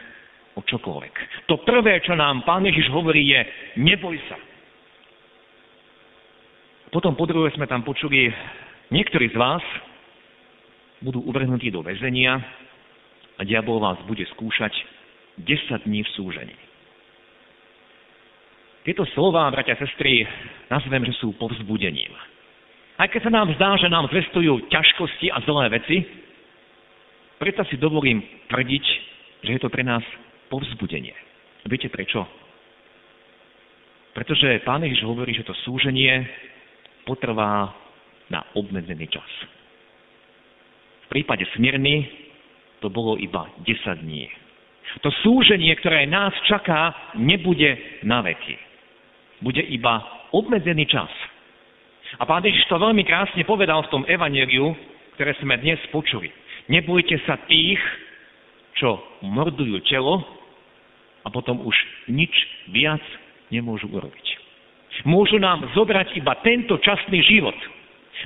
o 0.55 0.63
čokoľvek. 0.63 1.47
To 1.51 1.59
prvé, 1.67 1.99
čo 2.07 2.15
nám 2.15 2.47
Pán 2.47 2.65
Ježiš 2.65 2.89
hovorí, 2.95 3.27
je 3.27 3.41
neboj 3.83 4.15
sa. 4.31 4.39
Potom 6.95 7.19
po 7.19 7.27
druhé 7.27 7.51
sme 7.59 7.67
tam 7.67 7.83
počuli, 7.83 8.31
niektorí 8.95 9.29
z 9.35 9.37
vás 9.37 9.63
budú 11.03 11.21
uvrhnutí 11.27 11.69
do 11.69 11.83
väzenia 11.83 12.41
a 13.37 13.45
diabol 13.45 13.83
vás 13.83 13.99
bude 14.07 14.25
skúšať 14.33 14.73
10 15.45 15.85
dní 15.85 16.01
v 16.07 16.11
súžení. 16.17 16.57
Tieto 18.87 19.03
slova, 19.19 19.51
bratia 19.51 19.75
a 19.75 19.83
sestry, 19.83 20.23
nazvem, 20.71 21.03
že 21.11 21.19
sú 21.19 21.35
povzbudením. 21.35 22.15
Aj 23.03 23.11
keď 23.11 23.27
sa 23.27 23.35
nám 23.35 23.51
zdá, 23.59 23.75
že 23.83 23.91
nám 23.91 24.07
zvestujú 24.15 24.71
ťažkosti 24.71 25.27
a 25.35 25.43
zlé 25.43 25.75
veci, 25.75 26.07
preto 27.43 27.67
si 27.67 27.83
dovolím 27.83 28.23
tvrdiť, 28.47 28.85
že 29.43 29.51
je 29.59 29.61
to 29.61 29.75
pre 29.75 29.83
nás 29.83 30.07
povzbudenie. 30.47 31.19
Viete 31.67 31.91
prečo? 31.91 32.31
Pretože 34.15 34.63
Pán 34.63 34.87
Ježiš 34.87 35.03
hovorí, 35.03 35.35
že 35.35 35.43
to 35.43 35.53
súženie 35.67 36.23
potrvá 37.03 37.75
na 38.31 38.47
obmedzený 38.55 39.11
čas. 39.11 39.29
V 41.05 41.07
prípade 41.11 41.43
Smirny 41.59 42.07
to 42.79 42.87
bolo 42.87 43.19
iba 43.19 43.51
10 43.67 44.07
dní. 44.07 44.31
To 45.03 45.11
súženie, 45.27 45.75
ktoré 45.83 46.07
nás 46.07 46.33
čaká, 46.47 47.13
nebude 47.19 47.75
na 48.07 48.23
veky. 48.23 48.66
Bude 49.41 49.61
iba 49.61 50.01
obmedzený 50.33 50.89
čas. 50.89 51.11
A 52.17 52.25
pán 52.25 52.45
Ježiš 52.45 52.71
to 52.71 52.81
veľmi 52.81 53.03
krásne 53.05 53.43
povedal 53.45 53.85
v 53.85 53.93
tom 53.93 54.03
evaneliu, 54.09 54.73
ktoré 55.19 55.37
sme 55.43 55.59
dnes 55.61 55.81
počuli. 55.93 56.33
Nebojte 56.71 57.21
sa 57.29 57.37
tých, 57.45 57.81
čo 58.77 59.01
mordujú 59.25 59.81
telo 59.85 60.25
a 61.25 61.29
potom 61.29 61.65
už 61.65 61.77
nič 62.09 62.33
viac 62.71 63.03
nemôžu 63.51 63.91
urobiť. 63.91 64.27
Môžu 65.05 65.37
nám 65.37 65.67
zobrať 65.77 66.17
iba 66.17 66.33
tento 66.41 66.81
časný 66.81 67.21
život. 67.21 67.57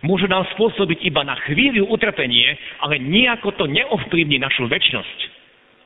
Môžu 0.07 0.31
nám 0.31 0.47
spôsobiť 0.55 1.03
iba 1.03 1.27
na 1.27 1.35
chvíľu 1.51 1.91
utrpenie, 1.91 2.55
ale 2.79 3.03
nejako 3.03 3.59
to 3.59 3.65
neovplyvní 3.67 4.39
našu 4.39 4.71
väčšnosť. 4.71 5.40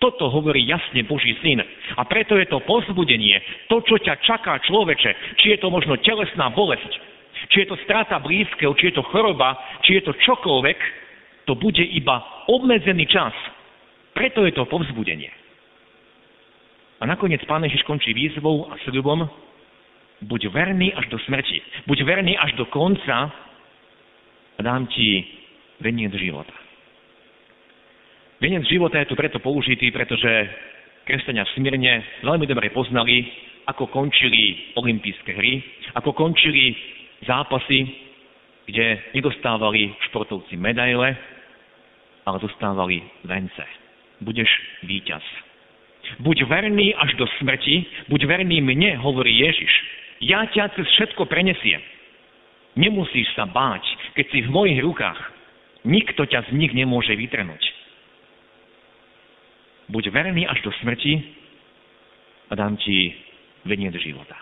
Toto 0.04 0.28
hovorí 0.28 0.68
jasne 0.68 1.00
Boží 1.08 1.32
syn. 1.40 1.64
A 1.96 2.04
preto 2.04 2.36
je 2.36 2.44
to 2.44 2.60
pozbudenie, 2.68 3.40
to, 3.72 3.80
čo 3.80 3.96
ťa 3.96 4.20
čaká 4.20 4.60
človeče, 4.60 5.40
či 5.40 5.56
je 5.56 5.58
to 5.64 5.72
možno 5.72 5.96
telesná 6.04 6.52
bolesť, 6.52 6.92
či 7.48 7.64
je 7.64 7.72
to 7.72 7.80
strata 7.88 8.20
blízkeho, 8.20 8.76
či 8.76 8.92
je 8.92 9.00
to 9.00 9.04
choroba, 9.08 9.56
či 9.80 9.96
je 9.96 10.04
to 10.04 10.12
čokoľvek, 10.12 10.76
to 11.48 11.56
bude 11.56 11.80
iba 11.80 12.20
obmedzený 12.52 13.08
čas. 13.08 13.32
Preto 14.12 14.44
je 14.44 14.52
to 14.52 14.68
povzbudenie. 14.68 15.32
A 17.00 17.08
nakoniec 17.08 17.40
Pán 17.48 17.64
Ježiš 17.64 17.88
končí 17.88 18.12
výzvou 18.12 18.68
a 18.68 18.76
sľubom, 18.84 19.24
buď 20.20 20.52
verný 20.52 20.92
až 20.92 21.08
do 21.08 21.16
smrti, 21.24 21.88
buď 21.88 21.98
verný 22.04 22.36
až 22.36 22.52
do 22.60 22.68
konca 22.68 23.32
a 24.52 24.60
dám 24.60 24.84
ti 24.92 25.24
veniec 25.80 26.12
života. 26.12 26.63
Veniec 28.44 28.68
života 28.68 29.00
je 29.00 29.08
tu 29.08 29.16
preto 29.16 29.40
použitý, 29.40 29.88
pretože 29.88 30.28
kresťania 31.08 31.48
v 31.48 31.54
Smyrne 31.56 32.04
veľmi 32.20 32.44
dobre 32.44 32.68
poznali, 32.76 33.24
ako 33.64 33.88
končili 33.88 34.76
olympijské 34.76 35.32
hry, 35.32 35.64
ako 35.96 36.12
končili 36.12 36.76
zápasy, 37.24 37.88
kde 38.68 39.00
nedostávali 39.16 39.96
športovci 40.12 40.60
medaile, 40.60 41.16
ale 42.28 42.36
dostávali 42.36 43.00
vence. 43.24 43.64
Budeš 44.20 44.52
víťaz. 44.84 45.24
Buď 46.20 46.44
verný 46.44 46.92
až 47.00 47.16
do 47.16 47.24
smrti, 47.40 47.88
buď 48.12 48.28
verný 48.28 48.60
mne, 48.60 49.00
hovorí 49.00 49.40
Ježiš. 49.40 49.72
Ja 50.20 50.44
ťa 50.52 50.76
cez 50.76 50.84
všetko 51.00 51.24
prenesiem. 51.32 51.80
Nemusíš 52.76 53.24
sa 53.32 53.48
báť, 53.48 53.88
keď 54.12 54.26
si 54.28 54.38
v 54.44 54.52
mojich 54.52 54.84
rukách. 54.84 55.32
Nikto 55.88 56.28
ťa 56.28 56.52
z 56.52 56.60
nich 56.60 56.76
nemôže 56.76 57.16
vytrhnúť. 57.16 57.73
Buď 59.88 60.08
verný 60.08 60.48
až 60.48 60.64
do 60.64 60.72
smrti 60.80 61.20
a 62.48 62.52
dám 62.56 62.80
ti 62.80 63.12
veniec 63.68 63.92
života. 64.00 64.36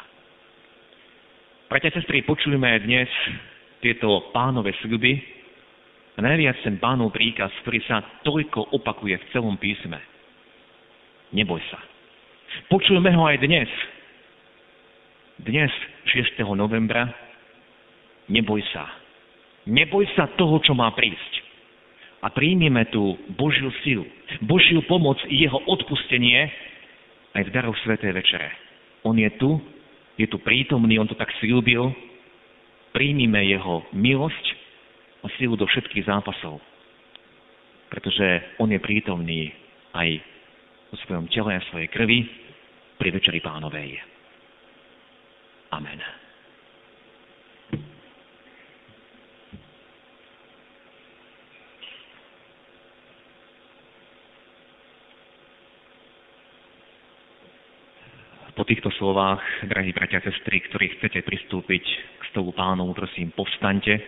Bratia 1.66 1.90
a 1.90 1.96
sestry, 1.98 2.22
počujeme 2.22 2.68
dnes 2.84 3.08
tieto 3.82 4.30
pánové 4.30 4.76
sľuby 4.84 5.18
a 6.14 6.20
najviac 6.22 6.60
ten 6.62 6.78
pánov 6.78 7.10
príkaz, 7.10 7.50
ktorý 7.64 7.80
sa 7.88 8.04
toľko 8.22 8.76
opakuje 8.76 9.18
v 9.18 9.28
celom 9.34 9.56
písme. 9.58 9.98
Neboj 11.32 11.58
sa. 11.72 11.80
Počujeme 12.68 13.10
ho 13.16 13.24
aj 13.24 13.40
dnes. 13.40 13.70
Dnes, 15.42 15.72
6. 16.12 16.44
novembra, 16.54 17.08
neboj 18.30 18.62
sa. 18.70 18.86
Neboj 19.66 20.06
sa 20.14 20.30
toho, 20.38 20.60
čo 20.62 20.76
má 20.76 20.92
prísť. 20.94 21.41
A 22.22 22.30
príjmime 22.30 22.86
tú 22.94 23.18
Božiu 23.34 23.74
silu, 23.82 24.06
Božiu 24.46 24.78
pomoc 24.86 25.18
i 25.26 25.42
jeho 25.42 25.58
odpustenie 25.66 26.46
aj 27.34 27.42
v 27.48 27.54
daroch 27.54 27.74
Svetej 27.82 28.14
Večere. 28.14 28.50
On 29.02 29.18
je 29.18 29.26
tu, 29.36 29.58
je 30.14 30.30
tu 30.30 30.38
prítomný, 30.38 31.02
on 31.02 31.10
to 31.10 31.18
tak 31.18 31.34
slúbil. 31.42 31.90
Príjmime 32.94 33.42
jeho 33.48 33.82
milosť 33.90 34.44
a 35.24 35.34
silu 35.34 35.58
do 35.58 35.66
všetkých 35.66 36.06
zápasov. 36.06 36.62
Pretože 37.90 38.56
on 38.62 38.70
je 38.70 38.78
prítomný 38.78 39.50
aj 39.90 40.22
vo 40.92 40.96
svojom 41.02 41.26
tele 41.32 41.58
a 41.58 41.66
svojej 41.72 41.88
krvi 41.90 42.22
pri 43.00 43.08
Večeri 43.10 43.40
Pánovej. 43.42 43.98
Amen. 45.72 46.21
Po 58.62 58.70
týchto 58.70 58.94
slovách, 58.94 59.42
drahí 59.66 59.90
bratia 59.90 60.22
a 60.22 60.26
sestry, 60.30 60.62
ktorí 60.62 60.94
chcete 60.94 61.26
pristúpiť 61.26 61.82
k 61.82 62.22
stolu 62.30 62.54
pánov, 62.54 62.94
prosím, 62.94 63.34
povstaňte 63.34 63.98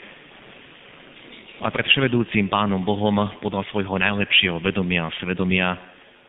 a 1.58 1.74
pred 1.74 1.82
vševedúcim 1.90 2.46
pánom 2.46 2.78
Bohom 2.86 3.18
podľa 3.42 3.66
svojho 3.74 3.98
najlepšieho 3.98 4.62
vedomia 4.62 5.10
a 5.10 5.14
svedomia 5.18 5.74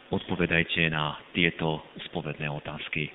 odpovedajte 0.10 0.90
na 0.90 1.22
tieto 1.38 1.86
spovedné 2.10 2.50
otázky. 2.50 3.14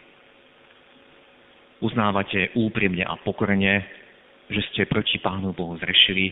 Uznávate 1.82 2.54
úprimne 2.54 3.02
a 3.02 3.18
pokorne, 3.18 3.82
že 4.46 4.62
ste 4.70 4.86
proti 4.86 5.18
Pánu 5.18 5.50
Bohu 5.50 5.74
zrešili 5.82 6.30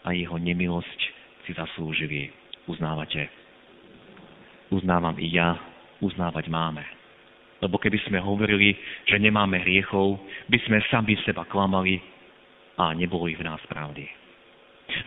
a 0.00 0.16
jeho 0.16 0.40
nemilosť 0.40 1.00
si 1.44 1.52
zaslúžili. 1.52 2.32
Uznávate. 2.72 3.28
Uznávam 4.72 5.20
i 5.20 5.28
ja, 5.28 5.60
uznávať 6.00 6.48
máme. 6.48 7.03
Lebo 7.64 7.80
keby 7.80 7.96
sme 8.04 8.20
hovorili, 8.20 8.76
že 9.08 9.16
nemáme 9.16 9.64
hriechov, 9.64 10.20
by 10.52 10.58
sme 10.68 10.84
sami 10.92 11.16
seba 11.24 11.48
klamali 11.48 11.96
a 12.76 12.92
nebolo 12.92 13.24
ich 13.24 13.40
v 13.40 13.48
nás 13.48 13.62
pravdy. 13.64 14.04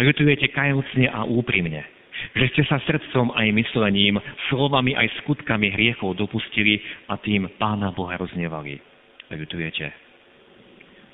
Ľutujete 0.02 0.50
kajúcne 0.50 1.06
a 1.14 1.22
úprimne, 1.30 1.86
že 2.34 2.50
ste 2.50 2.64
sa 2.66 2.82
srdcom 2.82 3.30
aj 3.38 3.48
myslením, 3.54 4.18
slovami 4.50 4.98
aj 4.98 5.22
skutkami 5.22 5.70
hriechov 5.70 6.18
dopustili 6.18 6.82
a 7.06 7.22
tým 7.22 7.46
Pána 7.62 7.94
Boha 7.94 8.18
roznevali. 8.18 8.82
Ľutujete. 9.30 10.08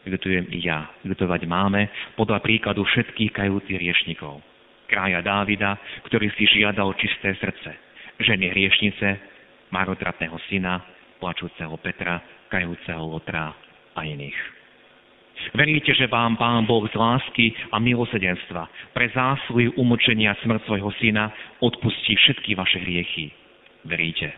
Ľutujem 0.07 0.47
i 0.51 0.59
ja. 0.63 0.87
Ľutovať 1.03 1.43
máme 1.47 1.91
podľa 2.15 2.39
príkladu 2.39 2.87
všetkých 2.87 3.35
kajúcich 3.35 3.79
riešnikov. 3.79 4.39
Krája 4.87 5.23
Dávida, 5.23 5.79
ktorý 6.07 6.31
si 6.35 6.47
žiadal 6.47 6.95
čisté 6.99 7.35
srdce. 7.39 7.71
Ženy 8.19 8.51
hriešnice, 8.51 9.07
marotratného 9.73 10.37
syna, 10.51 10.83
plačúceho 11.23 11.79
Petra, 11.79 12.19
kajúceho 12.51 13.07
Lotra 13.07 13.55
a 13.95 13.99
iných. 14.03 14.35
Veríte, 15.55 15.95
že 15.95 16.11
vám 16.11 16.35
Pán 16.35 16.67
Boh 16.67 16.83
z 16.91 16.95
lásky 16.95 17.55
a 17.71 17.79
milosedenstva 17.79 18.67
pre 18.91 19.07
zásluhy 19.15 19.71
umočenia 19.79 20.35
smrť 20.43 20.67
svojho 20.67 20.91
syna 20.99 21.31
odpustí 21.63 22.15
všetky 22.19 22.55
vaše 22.59 22.83
hriechy. 22.83 23.31
Veríte? 23.87 24.35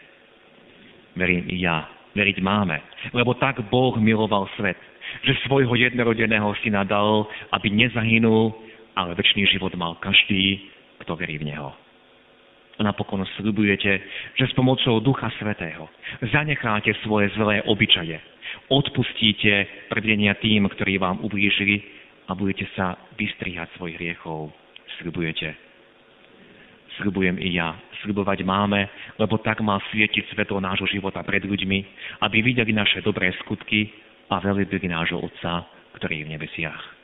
Verím 1.18 1.50
i 1.50 1.66
ja. 1.66 1.90
Veriť 2.16 2.40
máme. 2.40 2.80
Lebo 3.12 3.36
tak 3.36 3.60
Boh 3.68 3.92
miloval 4.00 4.48
svet, 4.56 4.80
že 5.28 5.36
svojho 5.44 5.76
jednorodeného 5.76 6.48
syna 6.64 6.88
dal, 6.88 7.28
aby 7.52 7.68
nezahynul, 7.68 8.56
ale 8.96 9.20
väčší 9.20 9.44
život 9.52 9.76
mal 9.76 10.00
každý, 10.00 10.64
kto 11.04 11.12
verí 11.20 11.36
v 11.44 11.52
Neho. 11.52 11.85
A 12.76 12.84
napokon 12.84 13.24
slibujete, 13.40 14.04
že 14.36 14.46
s 14.52 14.54
pomocou 14.54 15.00
Ducha 15.00 15.32
Svetého 15.40 15.88
zanecháte 16.36 16.92
svoje 17.08 17.32
zlé 17.40 17.64
obyčaje, 17.64 18.20
odpustíte 18.68 19.88
predvenia 19.88 20.36
tým, 20.36 20.68
ktorí 20.68 21.00
vám 21.00 21.24
ublížili 21.24 21.80
a 22.28 22.36
budete 22.36 22.68
sa 22.76 23.00
vystrihať 23.16 23.72
svojich 23.80 23.96
hriechov. 23.96 24.52
Slibujete. 25.00 25.56
Slibujem 27.00 27.36
i 27.40 27.56
ja. 27.56 27.76
Slibovať 28.04 28.44
máme, 28.48 28.88
lebo 29.20 29.40
tak 29.40 29.60
má 29.60 29.80
svietiť 29.92 30.32
svetlo 30.32 30.64
nášho 30.64 30.88
života 30.88 31.20
pred 31.24 31.44
ľuďmi, 31.44 31.80
aby 32.24 32.38
videli 32.44 32.72
naše 32.72 33.04
dobré 33.04 33.32
skutky 33.44 33.92
a 34.32 34.40
velebili 34.40 34.88
nášho 34.88 35.20
Otca, 35.20 35.68
ktorý 36.00 36.24
je 36.24 36.26
v 36.28 36.34
nebesiach. 36.40 36.95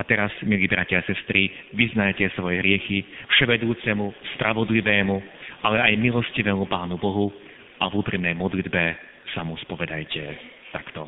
A 0.00 0.04
teraz, 0.08 0.32
milí 0.48 0.64
bratia 0.64 1.04
a 1.04 1.04
sestry, 1.04 1.52
vyznajte 1.76 2.32
svoje 2.32 2.64
hriechy 2.64 3.04
vševedúcemu, 3.36 4.08
spravodlivému, 4.40 5.16
ale 5.60 5.76
aj 5.76 6.00
milostivému 6.00 6.64
Pánu 6.72 6.96
Bohu 6.96 7.28
a 7.76 7.84
v 7.92 8.00
úprimnej 8.00 8.32
modlitbe 8.32 8.96
sa 9.36 9.44
mu 9.44 9.60
spovedajte 9.60 10.22
takto. 10.72 11.04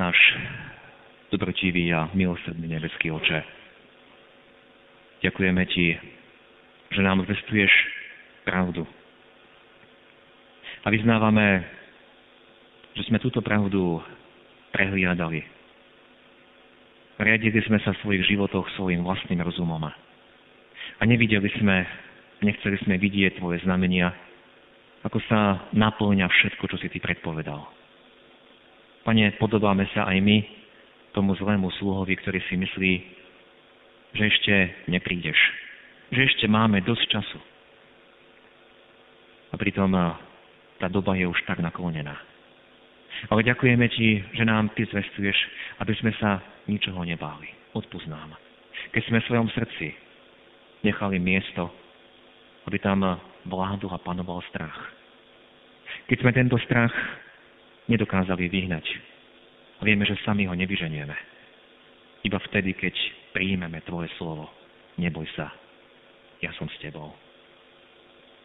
Náš 0.00 0.16
dobrotivý 1.28 1.92
a 1.92 2.08
milosrdný 2.16 2.64
nebeský 2.64 3.12
oče. 3.12 3.44
Ďakujeme 5.20 5.62
Ti, 5.68 5.86
že 6.96 7.00
nám 7.04 7.28
zvestuješ 7.28 7.72
pravdu. 8.48 8.88
A 10.80 10.88
vyznávame, 10.88 11.60
že 12.96 13.04
sme 13.04 13.20
túto 13.20 13.44
pravdu 13.44 14.00
prehliadali. 14.70 15.42
Riadili 17.20 17.60
sme 17.68 17.76
sa 17.84 17.92
v 17.92 18.00
svojich 18.00 18.32
životoch 18.32 18.64
svojim 18.80 19.04
vlastným 19.04 19.44
rozumom. 19.44 19.84
A 19.84 21.02
nevideli 21.04 21.52
sme, 21.60 21.84
nechceli 22.40 22.80
sme 22.80 22.96
vidieť 22.96 23.36
Tvoje 23.36 23.60
znamenia, 23.60 24.08
ako 25.04 25.20
sa 25.28 25.68
naplňa 25.76 26.28
všetko, 26.28 26.64
čo 26.64 26.76
si 26.80 26.88
Ty 26.88 26.98
predpovedal. 27.04 27.60
Pane, 29.04 29.36
podobáme 29.40 29.88
sa 29.92 30.08
aj 30.08 30.16
my 30.20 30.38
tomu 31.12 31.36
zlému 31.36 31.72
sluhovi, 31.80 32.16
ktorý 32.20 32.40
si 32.48 32.54
myslí, 32.56 32.92
že 34.16 34.22
ešte 34.26 34.54
neprídeš, 34.88 35.38
že 36.12 36.20
ešte 36.24 36.46
máme 36.48 36.84
dosť 36.84 37.04
času. 37.08 37.40
A 39.50 39.58
pritom 39.58 39.90
tá 40.78 40.86
doba 40.86 41.18
je 41.18 41.26
už 41.26 41.36
tak 41.44 41.58
naklonená. 41.60 42.29
Ale 43.28 43.44
ďakujeme 43.44 43.84
Ti, 43.92 44.08
že 44.32 44.44
nám 44.48 44.72
Ty 44.72 44.88
zvestuješ, 44.88 45.36
aby 45.84 45.92
sme 46.00 46.12
sa 46.16 46.40
ničoho 46.64 47.04
nebáli. 47.04 47.52
Odpúsť 47.76 48.08
nám. 48.08 48.32
Keď 48.96 49.02
sme 49.06 49.20
v 49.20 49.28
svojom 49.28 49.48
srdci 49.52 49.92
nechali 50.80 51.20
miesto, 51.20 51.68
aby 52.64 52.80
tam 52.80 53.04
vládol 53.44 53.92
a 53.92 54.00
panoval 54.00 54.40
strach. 54.48 54.76
Keď 56.08 56.16
sme 56.24 56.32
tento 56.32 56.56
strach 56.64 56.92
nedokázali 57.92 58.48
vyhnať, 58.48 58.86
vieme, 59.84 60.08
že 60.08 60.16
sami 60.24 60.48
ho 60.48 60.54
nevyženieme. 60.56 61.16
Iba 62.24 62.38
vtedy, 62.50 62.76
keď 62.76 62.94
príjmeme 63.32 63.80
Tvoje 63.84 64.12
slovo. 64.20 64.48
Neboj 65.00 65.24
sa, 65.32 65.48
ja 66.44 66.52
som 66.60 66.68
s 66.68 66.76
Tebou. 66.82 67.12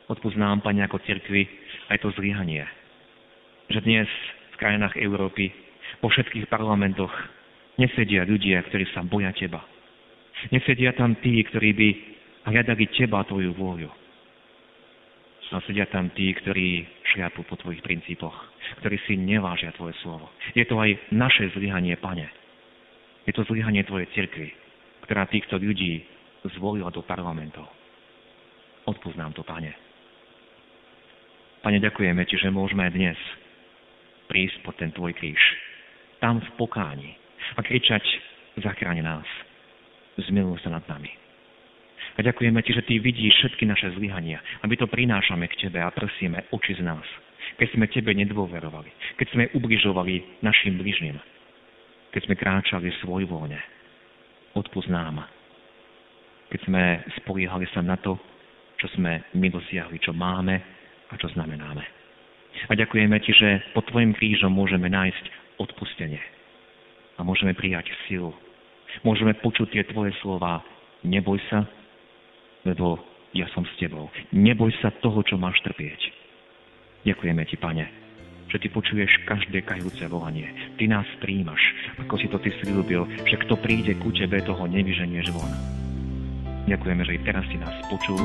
Odpoznám, 0.08 0.62
Pane, 0.62 0.86
ako 0.86 1.02
cirkvi 1.04 1.44
aj 1.90 1.98
to 2.00 2.14
zlyhanie, 2.16 2.64
že 3.74 3.82
dnes 3.82 4.06
v 4.56 4.62
krajinách 4.64 4.96
Európy, 4.96 5.52
po 6.00 6.08
všetkých 6.08 6.48
parlamentoch, 6.48 7.12
nesedia 7.76 8.24
ľudia, 8.24 8.64
ktorí 8.72 8.88
sa 8.96 9.04
boja 9.04 9.36
Teba. 9.36 9.60
Nesedia 10.56 10.96
tam 10.96 11.20
tí, 11.20 11.44
ktorí 11.44 11.76
by 11.76 11.90
hľadali 12.48 12.88
Teba, 12.96 13.28
Tvoju 13.28 13.52
vôľu. 13.52 13.92
A 15.54 15.62
sedia 15.64 15.86
tam 15.88 16.10
tí, 16.12 16.34
ktorí 16.34 16.84
šliapu 17.14 17.46
po 17.46 17.56
Tvojich 17.56 17.80
princípoch, 17.86 18.34
ktorí 18.82 18.98
si 19.06 19.14
nevážia 19.16 19.72
Tvoje 19.78 19.94
slovo. 20.02 20.28
Je 20.58 20.66
to 20.66 20.76
aj 20.82 20.92
naše 21.14 21.48
zlyhanie, 21.54 21.96
Pane. 22.02 22.28
Je 23.30 23.32
to 23.32 23.46
zlyhanie 23.48 23.86
Tvojej 23.86 24.10
cirkvi, 24.18 24.52
ktorá 25.06 25.30
týchto 25.30 25.56
ľudí 25.62 26.02
zvolila 26.58 26.90
do 26.90 27.06
parlamentov. 27.06 27.70
Odpúsť 28.90 29.22
to, 29.38 29.46
Pane. 29.46 29.72
Pane, 31.62 31.78
ďakujeme 31.78 32.26
Ti, 32.26 32.36
že 32.42 32.50
môžeme 32.50 32.90
dnes 32.90 33.16
prísť 34.28 34.62
pod 34.66 34.76
ten 34.78 34.92
Tvoj 34.92 35.14
kríž. 35.16 35.40
Tam 36.20 36.42
v 36.42 36.50
pokáni. 36.58 37.14
A 37.56 37.62
kričať, 37.62 38.02
zachráň 38.62 39.06
nás. 39.06 39.28
Zmiluj 40.18 40.64
sa 40.64 40.74
nad 40.74 40.86
nami. 40.88 41.12
A 42.16 42.24
ďakujeme 42.24 42.60
Ti, 42.64 42.72
že 42.80 42.86
Ty 42.88 42.94
vidíš 43.04 43.34
všetky 43.44 43.68
naše 43.68 43.92
zlyhania. 44.00 44.40
A 44.64 44.68
my 44.68 44.76
to 44.80 44.88
prinášame 44.88 45.46
k 45.52 45.68
Tebe 45.68 45.84
a 45.84 45.92
prosíme, 45.92 46.48
oči 46.56 46.80
z 46.80 46.82
nás. 46.82 47.04
Keď 47.60 47.68
sme 47.76 47.92
Tebe 47.92 48.16
nedôverovali. 48.16 49.20
Keď 49.20 49.28
sme 49.36 49.44
ubližovali 49.54 50.42
našim 50.42 50.80
bližným. 50.80 51.20
Keď 52.16 52.22
sme 52.26 52.40
kráčali 52.40 52.90
svojvoľne 53.04 53.76
odpúsť 54.56 54.90
nám. 54.90 55.28
Keď 56.48 56.60
sme 56.64 57.04
spoliehali 57.20 57.68
sa 57.76 57.84
na 57.84 58.00
to, 58.00 58.16
čo 58.80 58.88
sme 58.96 59.28
my 59.36 59.48
dosiahli, 59.52 60.00
čo 60.00 60.16
máme 60.16 60.56
a 61.12 61.14
čo 61.20 61.28
znamenáme. 61.36 62.05
A 62.70 62.74
ďakujeme 62.74 63.18
Ti, 63.22 63.32
že 63.36 63.50
pod 63.76 63.86
Tvojim 63.92 64.16
krížom 64.16 64.52
môžeme 64.54 64.88
nájsť 64.90 65.26
odpustenie. 65.60 66.22
A 67.16 67.24
môžeme 67.24 67.56
prijať 67.56 67.92
silu. 68.08 68.36
Môžeme 69.04 69.36
počuť 69.40 69.76
tie 69.76 69.84
Tvoje 69.88 70.16
slova. 70.20 70.64
Neboj 71.06 71.40
sa, 71.52 71.68
lebo 72.66 73.00
ja 73.36 73.46
som 73.52 73.68
s 73.68 73.74
Tebou. 73.78 74.08
Neboj 74.32 74.72
sa 74.80 74.92
toho, 75.04 75.22
čo 75.24 75.36
máš 75.36 75.60
trpieť. 75.64 76.12
Ďakujeme 77.06 77.44
Ti, 77.46 77.58
Pane, 77.60 77.86
že 78.50 78.58
Ty 78.58 78.68
počuješ 78.72 79.12
každé 79.28 79.62
kajúce 79.68 80.08
volanie. 80.08 80.50
Ty 80.80 80.90
nás 80.90 81.08
príjmaš, 81.22 81.62
ako 82.02 82.16
si 82.18 82.28
to 82.32 82.40
Ty 82.42 82.50
slúbil, 82.64 83.06
že 83.28 83.38
kto 83.46 83.60
príde 83.60 83.94
ku 84.00 84.10
Tebe, 84.10 84.42
toho 84.42 84.66
nevyženieš 84.66 85.30
von. 85.36 85.52
Ďakujeme, 86.66 87.02
že 87.06 87.14
i 87.14 87.20
teraz 87.22 87.46
si 87.52 87.62
nás 87.62 87.76
počul 87.94 88.18